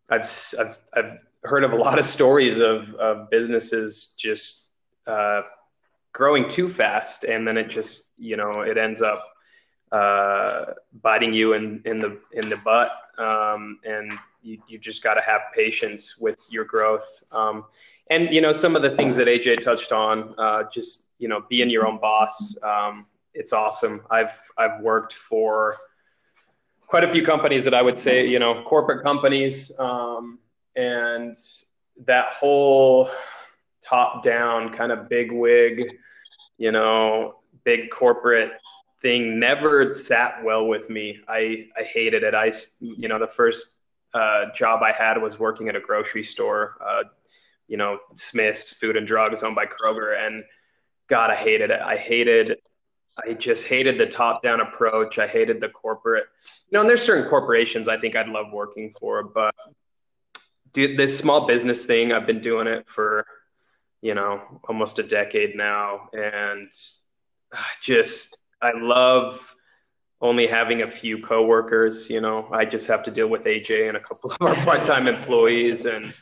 I've, 0.10 0.30
I've, 0.60 0.78
I've 0.94 1.18
heard 1.44 1.64
of 1.64 1.74
a 1.74 1.76
lot 1.76 2.00
of 2.00 2.06
stories 2.06 2.60
of, 2.60 2.94
of 2.96 3.30
businesses 3.30 4.14
just 4.18 4.66
uh, 5.08 5.42
growing 6.14 6.50
too 6.50 6.70
fast, 6.70 7.24
and 7.24 7.48
then 7.48 7.58
it 7.58 7.70
just 7.70 8.06
you 8.18 8.38
know 8.38 8.62
it 8.62 8.78
ends 8.78 9.02
up 9.02 9.24
uh, 9.92 10.66
biting 11.02 11.34
you 11.34 11.54
in, 11.54 11.82
in 11.86 12.00
the 12.00 12.20
in 12.34 12.50
the 12.50 12.58
butt, 12.58 12.92
um, 13.18 13.80
and 13.84 14.14
you, 14.42 14.58
you 14.68 14.78
just 14.78 15.04
got 15.04 15.16
to 15.16 15.22
have 15.22 15.42
patience 15.56 16.18
with 16.18 16.38
your 16.50 16.66
growth. 16.66 17.24
Um, 17.32 17.66
and 18.10 18.34
you 18.34 18.42
know 18.42 18.54
some 18.54 18.76
of 18.76 18.82
the 18.82 18.92
things 18.92 19.16
that 19.16 19.28
AJ 19.28 19.62
touched 19.62 19.92
on, 19.92 20.36
uh, 20.38 20.64
just 20.74 21.10
you 21.20 21.28
know 21.28 21.44
being 21.50 21.70
your 21.70 21.88
own 21.88 22.00
boss. 22.00 22.54
Um, 22.62 23.06
it's 23.34 23.54
awesome. 23.54 24.02
I've 24.10 24.34
I've 24.58 24.82
worked 24.82 25.14
for 25.14 25.78
quite 26.88 27.04
a 27.04 27.12
few 27.12 27.26
companies 27.26 27.64
that 27.64 27.74
I 27.74 27.82
would 27.82 27.98
say 27.98 28.28
you 28.28 28.40
know 28.40 28.64
corporate 28.64 29.04
companies, 29.04 29.72
um, 29.80 30.40
and 30.76 31.38
that 32.06 32.34
whole 32.34 33.10
top 33.82 34.24
down 34.24 34.74
kind 34.74 34.92
of 34.92 35.10
big 35.10 35.32
wig, 35.32 35.98
you 36.58 36.72
know, 36.72 37.36
big 37.64 37.90
corporate 37.90 38.52
thing 39.02 39.40
never 39.40 39.94
sat 39.94 40.44
well 40.44 40.68
with 40.68 40.90
me. 40.90 41.20
I, 41.28 41.68
I 41.78 41.84
hated 41.84 42.24
it. 42.24 42.36
I, 42.36 42.52
you 42.80 43.08
know, 43.08 43.20
the 43.20 43.28
first 43.28 43.66
uh, 44.14 44.46
job 44.56 44.84
I 44.84 44.92
had 44.92 45.22
was 45.22 45.40
working 45.40 45.70
at 45.70 45.76
a 45.76 45.80
grocery 45.80 46.24
store, 46.24 46.78
uh, 46.86 47.04
you 47.68 47.78
know, 47.78 48.00
Smith's 48.16 48.74
Food 48.74 48.98
and 48.98 49.08
Drugs 49.08 49.44
owned 49.44 49.56
by 49.56 49.66
Kroger. 49.66 50.18
And 50.24 50.44
God, 51.08 51.32
I 51.32 51.36
hated 51.36 51.72
it. 51.72 51.82
I 51.82 51.98
hated, 51.98 52.58
I 53.18 53.34
just 53.34 53.66
hated 53.66 53.98
the 53.98 54.06
top 54.06 54.44
down 54.44 54.62
approach. 54.62 55.18
I 55.18 55.28
hated 55.28 55.62
the 55.62 55.70
corporate, 55.70 56.26
you 56.70 56.76
know, 56.76 56.82
and 56.82 56.90
there's 56.90 57.02
certain 57.02 57.30
corporations 57.30 57.88
I 57.88 57.98
think 57.98 58.16
I'd 58.16 58.30
love 58.30 58.52
working 58.52 58.94
for, 59.00 59.24
but 59.24 59.56
dude, 60.74 60.98
this 60.98 61.18
small 61.18 61.48
business 61.48 61.86
thing, 61.86 62.12
I've 62.12 62.28
been 62.28 62.42
doing 62.42 62.68
it 62.68 62.88
for, 62.88 63.26
you 64.02 64.16
know, 64.16 64.42
almost 64.68 65.00
a 65.00 65.04
decade 65.04 65.56
now. 65.56 66.10
And 66.14 66.70
just, 67.82 68.38
I 68.62 68.72
love 68.78 69.42
only 70.22 70.48
having 70.48 70.84
a 70.84 70.90
few 70.90 71.24
coworkers. 71.24 72.10
You 72.10 72.22
know, 72.22 72.48
I 72.52 72.66
just 72.66 72.88
have 72.88 73.04
to 73.04 73.12
deal 73.12 73.28
with 73.28 73.44
AJ 73.44 73.88
and 73.88 73.98
a 73.98 74.00
couple 74.00 74.32
of 74.32 74.38
our 74.42 74.56
part-time 74.64 75.08
employees, 75.08 75.86
and 75.86 76.14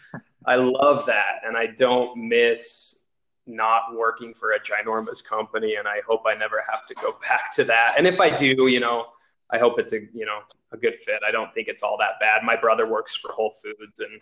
I 0.46 0.56
love 0.56 1.06
that. 1.08 1.42
And 1.46 1.58
I 1.58 1.68
don't 1.68 2.30
miss 2.30 3.08
not 3.46 3.96
working 3.96 4.34
for 4.34 4.52
a 4.52 4.60
ginormous 4.60 5.24
company. 5.24 5.76
And 5.76 5.88
I 5.88 6.02
hope 6.08 6.24
I 6.28 6.36
never 6.36 6.64
have 6.70 6.86
to 6.86 6.94
go 6.96 7.18
back 7.28 7.54
to 7.56 7.64
that. 7.66 7.96
And 7.98 8.08
if 8.08 8.20
I 8.20 8.30
do, 8.30 8.68
you 8.68 8.80
know, 8.80 9.08
I 9.52 9.58
hope 9.58 9.80
it's 9.80 9.94
a 9.94 10.02
you 10.14 10.26
know 10.26 10.42
a 10.72 10.78
good 10.78 11.00
fit. 11.06 11.22
I 11.28 11.32
don't 11.32 11.54
think 11.54 11.68
it's 11.68 11.82
all 11.82 11.98
that 11.98 12.20
bad. 12.20 12.44
My 12.44 12.56
brother 12.56 12.88
works 12.88 13.16
for 13.16 13.32
Whole 13.32 13.52
Foods 13.52 14.00
and 14.00 14.22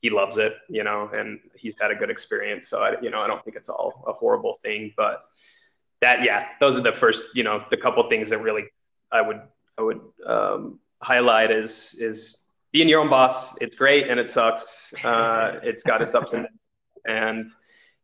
he 0.00 0.10
loves 0.10 0.38
it, 0.38 0.54
you 0.68 0.84
know, 0.84 1.10
and 1.12 1.40
he's 1.56 1.74
had 1.80 1.90
a 1.90 1.94
good 1.94 2.10
experience. 2.10 2.68
So 2.68 2.80
I, 2.80 3.00
you 3.00 3.10
know, 3.10 3.18
I 3.20 3.26
don't 3.26 3.42
think 3.44 3.56
it's 3.56 3.68
all 3.68 4.04
a 4.06 4.12
horrible 4.12 4.58
thing, 4.62 4.92
but 4.96 5.24
that 6.00 6.22
yeah 6.22 6.46
those 6.60 6.76
are 6.76 6.82
the 6.82 6.92
first 6.92 7.22
you 7.34 7.42
know 7.42 7.64
the 7.70 7.76
couple 7.76 8.08
things 8.08 8.30
that 8.30 8.38
really 8.38 8.64
i 9.10 9.20
would 9.20 9.40
i 9.78 9.82
would 9.82 10.00
um, 10.26 10.78
highlight 11.02 11.50
is 11.50 11.94
is 11.98 12.42
being 12.72 12.88
your 12.88 13.00
own 13.00 13.08
boss. 13.08 13.54
It's 13.60 13.74
great 13.74 14.08
and 14.08 14.20
it 14.20 14.28
sucks. 14.28 14.92
Uh, 15.02 15.58
it's 15.62 15.82
got 15.82 16.00
its 16.00 16.14
ups 16.14 16.32
and 16.32 16.44
downs. 16.44 16.58
And 17.06 17.50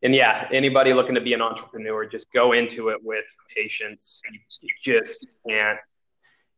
and 0.02 0.14
yeah 0.14 0.48
anybody 0.52 0.92
looking 0.92 1.14
to 1.14 1.20
be 1.20 1.32
an 1.32 1.42
entrepreneur 1.42 2.06
just 2.06 2.32
go 2.32 2.52
into 2.52 2.88
it 2.88 2.98
with 3.02 3.24
patience. 3.54 4.22
You, 4.30 4.40
you 4.62 4.68
just 4.82 5.16
can't 5.46 5.78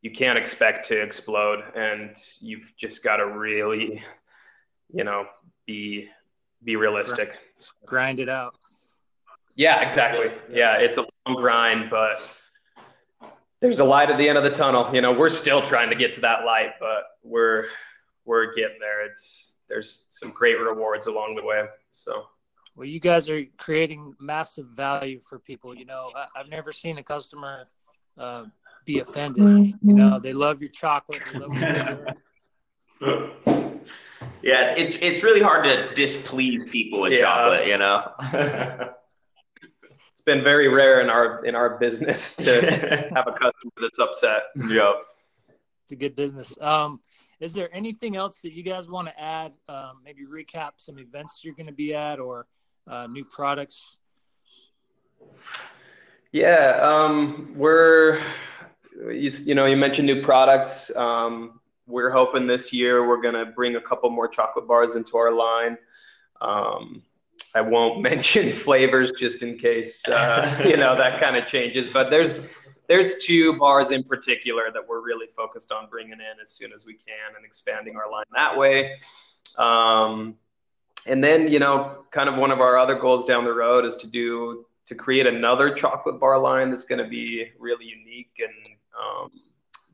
you 0.02 0.10
can't 0.10 0.38
expect 0.38 0.86
to 0.88 1.00
explode. 1.00 1.64
And 1.74 2.16
you've 2.40 2.72
just 2.76 3.02
got 3.02 3.16
to 3.16 3.26
really 3.26 4.02
you 4.92 5.04
know 5.04 5.26
be 5.66 6.08
be 6.62 6.76
realistic. 6.76 7.36
Grind 7.84 8.20
it 8.20 8.28
out 8.28 8.54
yeah, 9.56 9.88
exactly. 9.88 10.26
Yeah, 10.50 10.76
it's 10.76 10.98
a 10.98 11.06
long 11.26 11.36
grind, 11.36 11.90
but 11.90 12.20
there's 13.60 13.78
a 13.78 13.84
light 13.84 14.10
at 14.10 14.18
the 14.18 14.28
end 14.28 14.36
of 14.36 14.44
the 14.44 14.50
tunnel. 14.50 14.94
You 14.94 15.00
know, 15.00 15.12
we're 15.12 15.30
still 15.30 15.62
trying 15.62 15.88
to 15.90 15.96
get 15.96 16.14
to 16.16 16.20
that 16.20 16.44
light, 16.44 16.72
but 16.78 17.04
we're 17.22 17.66
we're 18.26 18.54
getting 18.54 18.78
there. 18.78 19.06
It's 19.06 19.56
there's 19.68 20.04
some 20.10 20.30
great 20.30 20.60
rewards 20.60 21.06
along 21.06 21.36
the 21.36 21.42
way. 21.42 21.64
So 21.90 22.26
well, 22.76 22.86
you 22.86 23.00
guys 23.00 23.30
are 23.30 23.42
creating 23.56 24.14
massive 24.20 24.66
value 24.66 25.20
for 25.20 25.38
people. 25.38 25.74
You 25.74 25.86
know, 25.86 26.12
I, 26.14 26.26
have 26.36 26.48
never 26.48 26.70
seen 26.70 26.98
a 26.98 27.02
customer 27.02 27.64
uh, 28.18 28.44
be 28.84 28.98
offended. 28.98 29.74
You 29.80 29.94
know, 29.94 30.18
they 30.18 30.34
love 30.34 30.60
your 30.60 30.70
chocolate. 30.70 31.22
They 31.32 31.38
love 31.38 31.54
your 31.54 32.14
yeah, 34.42 34.74
it's 34.76 34.94
it's 35.00 35.22
really 35.22 35.42
hard 35.42 35.64
to 35.64 35.94
displease 35.94 36.68
people 36.70 37.00
with 37.00 37.12
yeah. 37.12 37.22
chocolate. 37.22 37.66
You 37.66 37.78
know. 37.78 38.92
been 40.26 40.42
very 40.42 40.68
rare 40.68 41.00
in 41.00 41.08
our 41.08 41.44
in 41.46 41.54
our 41.54 41.78
business 41.78 42.34
to 42.36 43.08
have 43.14 43.26
a 43.26 43.32
customer 43.32 43.72
that's 43.80 43.98
upset. 43.98 44.42
Yep. 44.56 44.94
It's 45.84 45.92
a 45.92 45.96
good 45.96 46.16
business. 46.16 46.58
Um, 46.60 47.00
is 47.38 47.54
there 47.54 47.74
anything 47.74 48.16
else 48.16 48.42
that 48.42 48.52
you 48.52 48.62
guys 48.62 48.88
want 48.88 49.08
to 49.08 49.20
add? 49.20 49.52
Um, 49.68 50.00
maybe 50.04 50.24
recap 50.24 50.72
some 50.78 50.98
events 50.98 51.42
you're 51.44 51.54
going 51.54 51.66
to 51.66 51.72
be 51.72 51.94
at 51.94 52.18
or 52.18 52.46
uh, 52.88 53.06
new 53.06 53.24
products. 53.24 53.96
Yeah, 56.32 56.78
um, 56.82 57.52
we're 57.56 58.20
you, 58.96 59.30
you, 59.44 59.54
know 59.54 59.66
you 59.66 59.76
mentioned 59.76 60.06
new 60.06 60.22
products. 60.22 60.94
Um, 60.96 61.60
we're 61.86 62.10
hoping 62.10 62.48
this 62.48 62.72
year 62.72 63.06
we're 63.06 63.20
going 63.20 63.34
to 63.34 63.46
bring 63.46 63.76
a 63.76 63.80
couple 63.80 64.10
more 64.10 64.26
chocolate 64.26 64.66
bars 64.66 64.96
into 64.96 65.16
our 65.16 65.32
line. 65.32 65.78
I 67.56 67.62
won't 67.62 68.02
mention 68.10 68.52
flavors 68.52 69.12
just 69.18 69.42
in 69.42 69.58
case 69.58 70.06
uh, 70.08 70.62
you 70.64 70.76
know 70.76 70.94
that 70.96 71.20
kind 71.20 71.36
of 71.36 71.46
changes. 71.46 71.88
But 71.88 72.10
there's 72.10 72.40
there's 72.88 73.24
two 73.24 73.54
bars 73.58 73.90
in 73.90 74.04
particular 74.04 74.70
that 74.72 74.86
we're 74.86 75.04
really 75.04 75.26
focused 75.34 75.72
on 75.72 75.88
bringing 75.88 76.12
in 76.12 76.40
as 76.42 76.50
soon 76.50 76.72
as 76.72 76.86
we 76.86 76.94
can 76.94 77.34
and 77.36 77.44
expanding 77.44 77.96
our 77.96 78.10
line 78.10 78.24
that 78.34 78.56
way. 78.56 78.98
Um, 79.58 80.36
and 81.06 81.24
then 81.24 81.50
you 81.50 81.58
know, 81.58 82.04
kind 82.10 82.28
of 82.28 82.36
one 82.36 82.50
of 82.50 82.60
our 82.60 82.76
other 82.76 82.94
goals 82.94 83.24
down 83.24 83.44
the 83.44 83.54
road 83.54 83.84
is 83.84 83.96
to 83.96 84.06
do 84.06 84.66
to 84.86 84.94
create 84.94 85.26
another 85.26 85.74
chocolate 85.74 86.20
bar 86.20 86.38
line 86.38 86.70
that's 86.70 86.84
going 86.84 87.02
to 87.02 87.08
be 87.08 87.50
really 87.58 87.86
unique 87.86 88.30
and 88.38 88.76
um, 89.00 89.30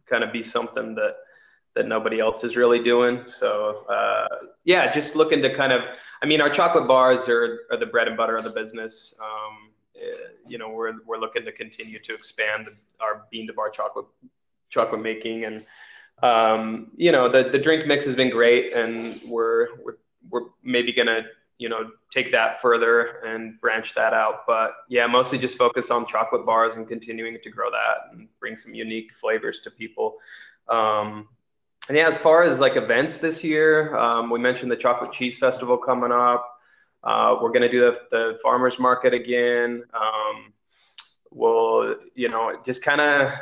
kind 0.07 0.22
of 0.22 0.33
be 0.33 0.42
something 0.42 0.94
that 0.96 1.14
that 1.74 1.87
nobody 1.87 2.20
else 2.20 2.44
is 2.44 2.56
really 2.56 2.82
doing. 2.82 3.22
So 3.26 3.87
uh, 3.88 4.28
yeah, 4.64 4.92
just 4.92 5.16
looking 5.16 5.40
to 5.42 5.54
kind 5.54 5.72
of, 5.72 5.82
I 6.22 6.26
mean, 6.26 6.40
our 6.40 6.50
chocolate 6.50 6.87
bars 6.87 7.28
are, 7.28 7.61
are 7.70 7.78
the 7.78 7.87
bread 7.87 8.08
and 8.08 8.16
butter 8.16 8.37
of 8.37 8.44
the 8.44 8.50
business. 8.50 9.14
Um, 9.20 9.70
eh, 9.96 10.32
you 10.46 10.58
know, 10.58 10.68
we're, 10.68 10.92
we're 11.06 11.18
looking 11.18 11.44
to 11.44 11.52
continue 11.52 11.98
to 12.00 12.14
expand 12.14 12.68
our 13.00 13.24
bean 13.30 13.46
to 13.46 13.52
bar 13.52 13.70
chocolate, 13.70 14.06
chocolate 14.68 15.02
making. 15.02 15.44
And, 15.44 15.64
um, 16.22 16.90
you 16.96 17.11
know, 17.11 17.30
the, 17.30 17.48
the 17.50 17.58
drink 17.58 17.87
mix 17.87 18.04
has 18.04 18.16
been 18.16 18.30
great 18.30 18.74
and 18.74 19.20
we're, 19.26 19.68
we're, 19.82 19.96
we're 20.30 20.48
maybe 20.62 20.92
going 20.92 21.08
to, 21.08 21.22
you 21.58 21.68
know, 21.68 21.90
take 22.11 22.32
that 22.32 22.61
further 22.61 23.20
and 23.24 23.61
branch 23.61 23.94
that 23.94 24.12
out. 24.12 24.46
But 24.46 24.72
yeah, 24.88 25.06
mostly 25.06 25.38
just 25.38 25.56
focus 25.56 25.90
on 25.90 26.06
chocolate 26.06 26.44
bars 26.44 26.74
and 26.74 26.87
continuing 26.87 27.38
to 27.42 27.50
grow 27.50 27.70
that 27.70 28.12
and 28.12 28.28
bring 28.40 28.56
some 28.56 28.74
unique 28.74 29.12
flavors 29.20 29.61
to 29.61 29.70
people. 29.70 30.16
Um, 30.68 31.28
and 31.88 31.96
yeah, 31.96 32.06
as 32.06 32.16
far 32.16 32.44
as 32.44 32.60
like 32.60 32.76
events 32.76 33.18
this 33.18 33.42
year, 33.42 33.96
um, 33.96 34.30
we 34.30 34.38
mentioned 34.38 34.70
the 34.70 34.76
Chocolate 34.76 35.12
Cheese 35.12 35.38
Festival 35.38 35.76
coming 35.76 36.12
up. 36.12 36.48
Uh, 37.02 37.36
we're 37.42 37.48
going 37.48 37.62
to 37.62 37.70
do 37.70 37.80
the, 37.80 37.98
the, 38.12 38.38
farmers 38.42 38.78
market 38.78 39.12
again. 39.12 39.82
Um, 39.92 40.52
we'll, 41.32 41.96
you 42.14 42.28
know, 42.28 42.54
just 42.64 42.82
kind 42.82 43.00
of 43.00 43.32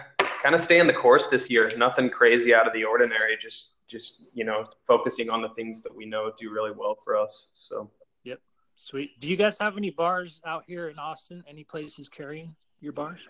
kind 0.43 0.55
of 0.55 0.61
stay 0.63 0.79
in 0.79 0.87
the 0.87 0.95
course 0.95 1.27
this 1.27 1.51
year. 1.51 1.71
Nothing 1.77 2.09
crazy 2.09 2.55
out 2.55 2.67
of 2.67 2.73
the 2.73 2.85
ordinary. 2.85 3.37
Just 3.41 3.73
just 3.87 4.23
you 4.33 4.45
know, 4.45 4.65
focusing 4.87 5.29
on 5.29 5.43
the 5.43 5.51
things 5.51 5.83
that 5.83 5.95
we 5.95 6.07
know 6.07 6.33
do 6.39 6.51
really 6.51 6.73
well 6.75 6.97
for 7.05 7.17
us. 7.17 7.51
So. 7.53 7.91
Yep. 8.25 8.41
Sweet. 8.77 9.21
Do 9.21 9.29
you 9.29 9.37
guys 9.37 9.59
have 9.59 9.77
any 9.77 9.91
bars 9.91 10.41
out 10.47 10.65
here 10.67 10.89
in 10.89 10.99
Austin? 10.99 11.45
Any 11.47 11.65
places 11.65 12.09
carrying 12.09 12.55
your 12.81 12.95
bars? 12.95 13.29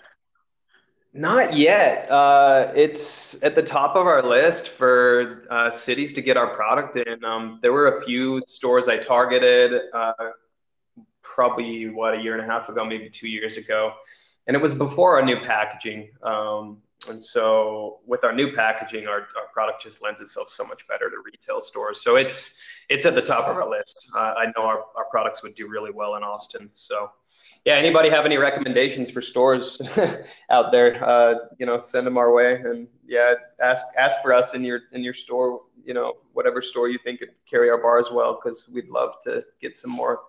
Not 1.12 1.56
yet. 1.56 2.08
Uh, 2.08 2.72
it's 2.76 3.42
at 3.42 3.56
the 3.56 3.62
top 3.62 3.96
of 3.96 4.06
our 4.06 4.22
list 4.22 4.68
for 4.68 5.44
uh, 5.50 5.72
cities 5.72 6.14
to 6.14 6.22
get 6.22 6.36
our 6.36 6.54
product 6.54 6.96
in. 6.96 7.24
Um, 7.24 7.58
there 7.62 7.72
were 7.72 7.98
a 7.98 8.04
few 8.04 8.42
stores 8.46 8.86
I 8.88 8.96
targeted 8.96 9.82
uh, 9.92 10.12
probably, 11.22 11.88
what, 11.88 12.14
a 12.14 12.20
year 12.20 12.38
and 12.38 12.42
a 12.42 12.46
half 12.46 12.68
ago, 12.68 12.84
maybe 12.84 13.10
two 13.10 13.28
years 13.28 13.56
ago. 13.56 13.92
And 14.46 14.56
it 14.56 14.62
was 14.62 14.74
before 14.74 15.18
our 15.18 15.24
new 15.24 15.40
packaging. 15.40 16.10
Um, 16.22 16.78
and 17.08 17.24
so 17.24 18.00
with 18.06 18.24
our 18.24 18.32
new 18.32 18.52
packaging, 18.54 19.08
our, 19.08 19.20
our 19.20 19.48
product 19.52 19.82
just 19.82 20.02
lends 20.02 20.20
itself 20.20 20.50
so 20.50 20.64
much 20.64 20.86
better 20.86 21.10
to 21.10 21.16
retail 21.24 21.60
stores. 21.60 22.02
So 22.02 22.16
it's 22.16 22.56
it's 22.88 23.06
at 23.06 23.14
the 23.14 23.22
top 23.22 23.48
of 23.48 23.56
our 23.56 23.68
list. 23.70 24.08
Uh, 24.14 24.34
I 24.36 24.46
know 24.56 24.64
our, 24.64 24.84
our 24.96 25.04
products 25.10 25.42
would 25.42 25.54
do 25.54 25.68
really 25.68 25.92
well 25.92 26.16
in 26.16 26.24
Austin. 26.24 26.68
So, 26.74 27.10
yeah, 27.64 27.74
anybody 27.74 28.08
have 28.08 28.24
any 28.24 28.38
recommendations 28.38 29.10
for 29.10 29.20
stores 29.20 29.82
out 30.50 30.72
there? 30.72 31.04
Uh, 31.04 31.34
you 31.58 31.66
know, 31.66 31.82
send 31.82 32.06
them 32.06 32.16
our 32.16 32.32
way, 32.32 32.54
and 32.54 32.88
yeah, 33.06 33.34
ask 33.62 33.84
ask 33.98 34.20
for 34.22 34.32
us 34.32 34.54
in 34.54 34.64
your 34.64 34.80
in 34.92 35.02
your 35.02 35.14
store. 35.14 35.62
You 35.84 35.94
know, 35.94 36.14
whatever 36.32 36.62
store 36.62 36.88
you 36.88 36.98
think 37.04 37.20
could 37.20 37.30
carry 37.48 37.68
our 37.70 37.78
bar 37.78 37.98
as 37.98 38.10
well, 38.10 38.38
because 38.42 38.64
we'd 38.72 38.88
love 38.88 39.14
to 39.24 39.42
get 39.60 39.76
some 39.76 39.90
more 39.90 40.20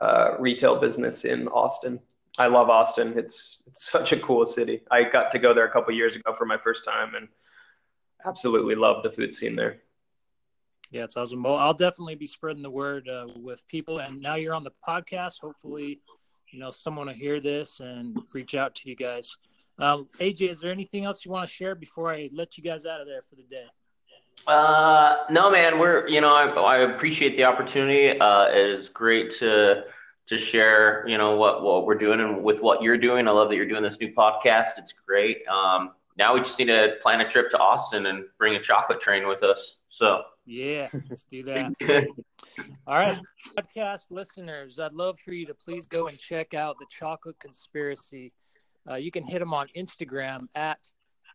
uh, 0.00 0.36
retail 0.38 0.78
business 0.78 1.24
in 1.24 1.48
Austin. 1.48 2.00
I 2.38 2.46
love 2.46 2.70
Austin. 2.70 3.14
It's 3.18 3.64
it's 3.66 3.90
such 3.90 4.12
a 4.12 4.20
cool 4.20 4.46
city. 4.46 4.82
I 4.90 5.02
got 5.02 5.32
to 5.32 5.38
go 5.38 5.52
there 5.52 5.66
a 5.66 5.72
couple 5.72 5.92
years 5.94 6.14
ago 6.14 6.34
for 6.38 6.46
my 6.46 6.58
first 6.62 6.84
time, 6.84 7.14
and 7.16 7.28
absolutely 8.24 8.76
love 8.76 9.02
the 9.02 9.10
food 9.10 9.34
scene 9.34 9.56
there. 9.56 9.80
Yeah, 10.90 11.04
it's 11.04 11.16
awesome. 11.16 11.42
Well, 11.42 11.56
I'll 11.56 11.74
definitely 11.74 12.14
be 12.14 12.26
spreading 12.26 12.62
the 12.62 12.70
word 12.70 13.08
uh, 13.08 13.26
with 13.36 13.66
people. 13.68 13.98
And 13.98 14.22
now 14.22 14.36
you're 14.36 14.54
on 14.54 14.64
the 14.64 14.72
podcast. 14.86 15.34
Hopefully, 15.40 16.00
you 16.50 16.58
know, 16.58 16.70
someone 16.70 17.06
will 17.06 17.14
hear 17.14 17.40
this 17.40 17.80
and 17.80 18.18
reach 18.32 18.54
out 18.54 18.74
to 18.76 18.88
you 18.88 18.96
guys. 18.96 19.36
Um, 19.78 20.08
AJ, 20.18 20.50
is 20.50 20.60
there 20.60 20.72
anything 20.72 21.04
else 21.04 21.24
you 21.24 21.30
want 21.30 21.46
to 21.46 21.52
share 21.52 21.74
before 21.74 22.12
I 22.12 22.30
let 22.32 22.58
you 22.58 22.64
guys 22.64 22.84
out 22.84 23.00
of 23.00 23.06
there 23.06 23.22
for 23.28 23.36
the 23.36 23.44
day? 23.44 23.66
Uh, 24.46 25.18
no, 25.30 25.50
man. 25.50 25.78
We're 25.78 26.08
you 26.08 26.20
know 26.20 26.34
I, 26.34 26.46
I 26.46 26.78
appreciate 26.94 27.36
the 27.36 27.44
opportunity. 27.44 28.18
Uh, 28.18 28.46
it 28.46 28.70
is 28.70 28.88
great 28.88 29.32
to 29.38 29.84
to 30.26 30.38
share 30.38 31.04
you 31.06 31.18
know 31.18 31.36
what 31.36 31.62
what 31.62 31.86
we're 31.86 31.98
doing 31.98 32.20
and 32.20 32.42
with 32.42 32.60
what 32.60 32.82
you're 32.82 32.98
doing. 32.98 33.28
I 33.28 33.30
love 33.30 33.48
that 33.50 33.56
you're 33.56 33.68
doing 33.68 33.82
this 33.82 33.98
new 34.00 34.12
podcast. 34.12 34.78
It's 34.78 34.92
great. 34.92 35.46
Um, 35.48 35.92
now 36.16 36.34
we 36.34 36.40
just 36.40 36.58
need 36.58 36.66
to 36.66 36.94
plan 37.02 37.20
a 37.20 37.28
trip 37.28 37.50
to 37.50 37.58
Austin 37.58 38.06
and 38.06 38.24
bring 38.38 38.56
a 38.56 38.62
chocolate 38.62 39.00
train 39.00 39.26
with 39.28 39.42
us. 39.42 39.76
So. 39.88 40.22
Yeah, 40.48 40.88
let's 41.10 41.24
do 41.24 41.42
that. 41.42 41.74
All 42.86 42.94
right, 42.94 43.18
podcast 43.58 44.06
listeners, 44.08 44.80
I'd 44.80 44.94
love 44.94 45.20
for 45.20 45.34
you 45.34 45.44
to 45.44 45.52
please 45.52 45.86
go 45.86 46.06
and 46.06 46.18
check 46.18 46.54
out 46.54 46.76
the 46.80 46.86
Chocolate 46.90 47.38
Conspiracy. 47.38 48.32
Uh, 48.88 48.94
you 48.94 49.10
can 49.10 49.24
hit 49.24 49.40
them 49.40 49.52
on 49.52 49.66
Instagram 49.76 50.46
at 50.54 50.78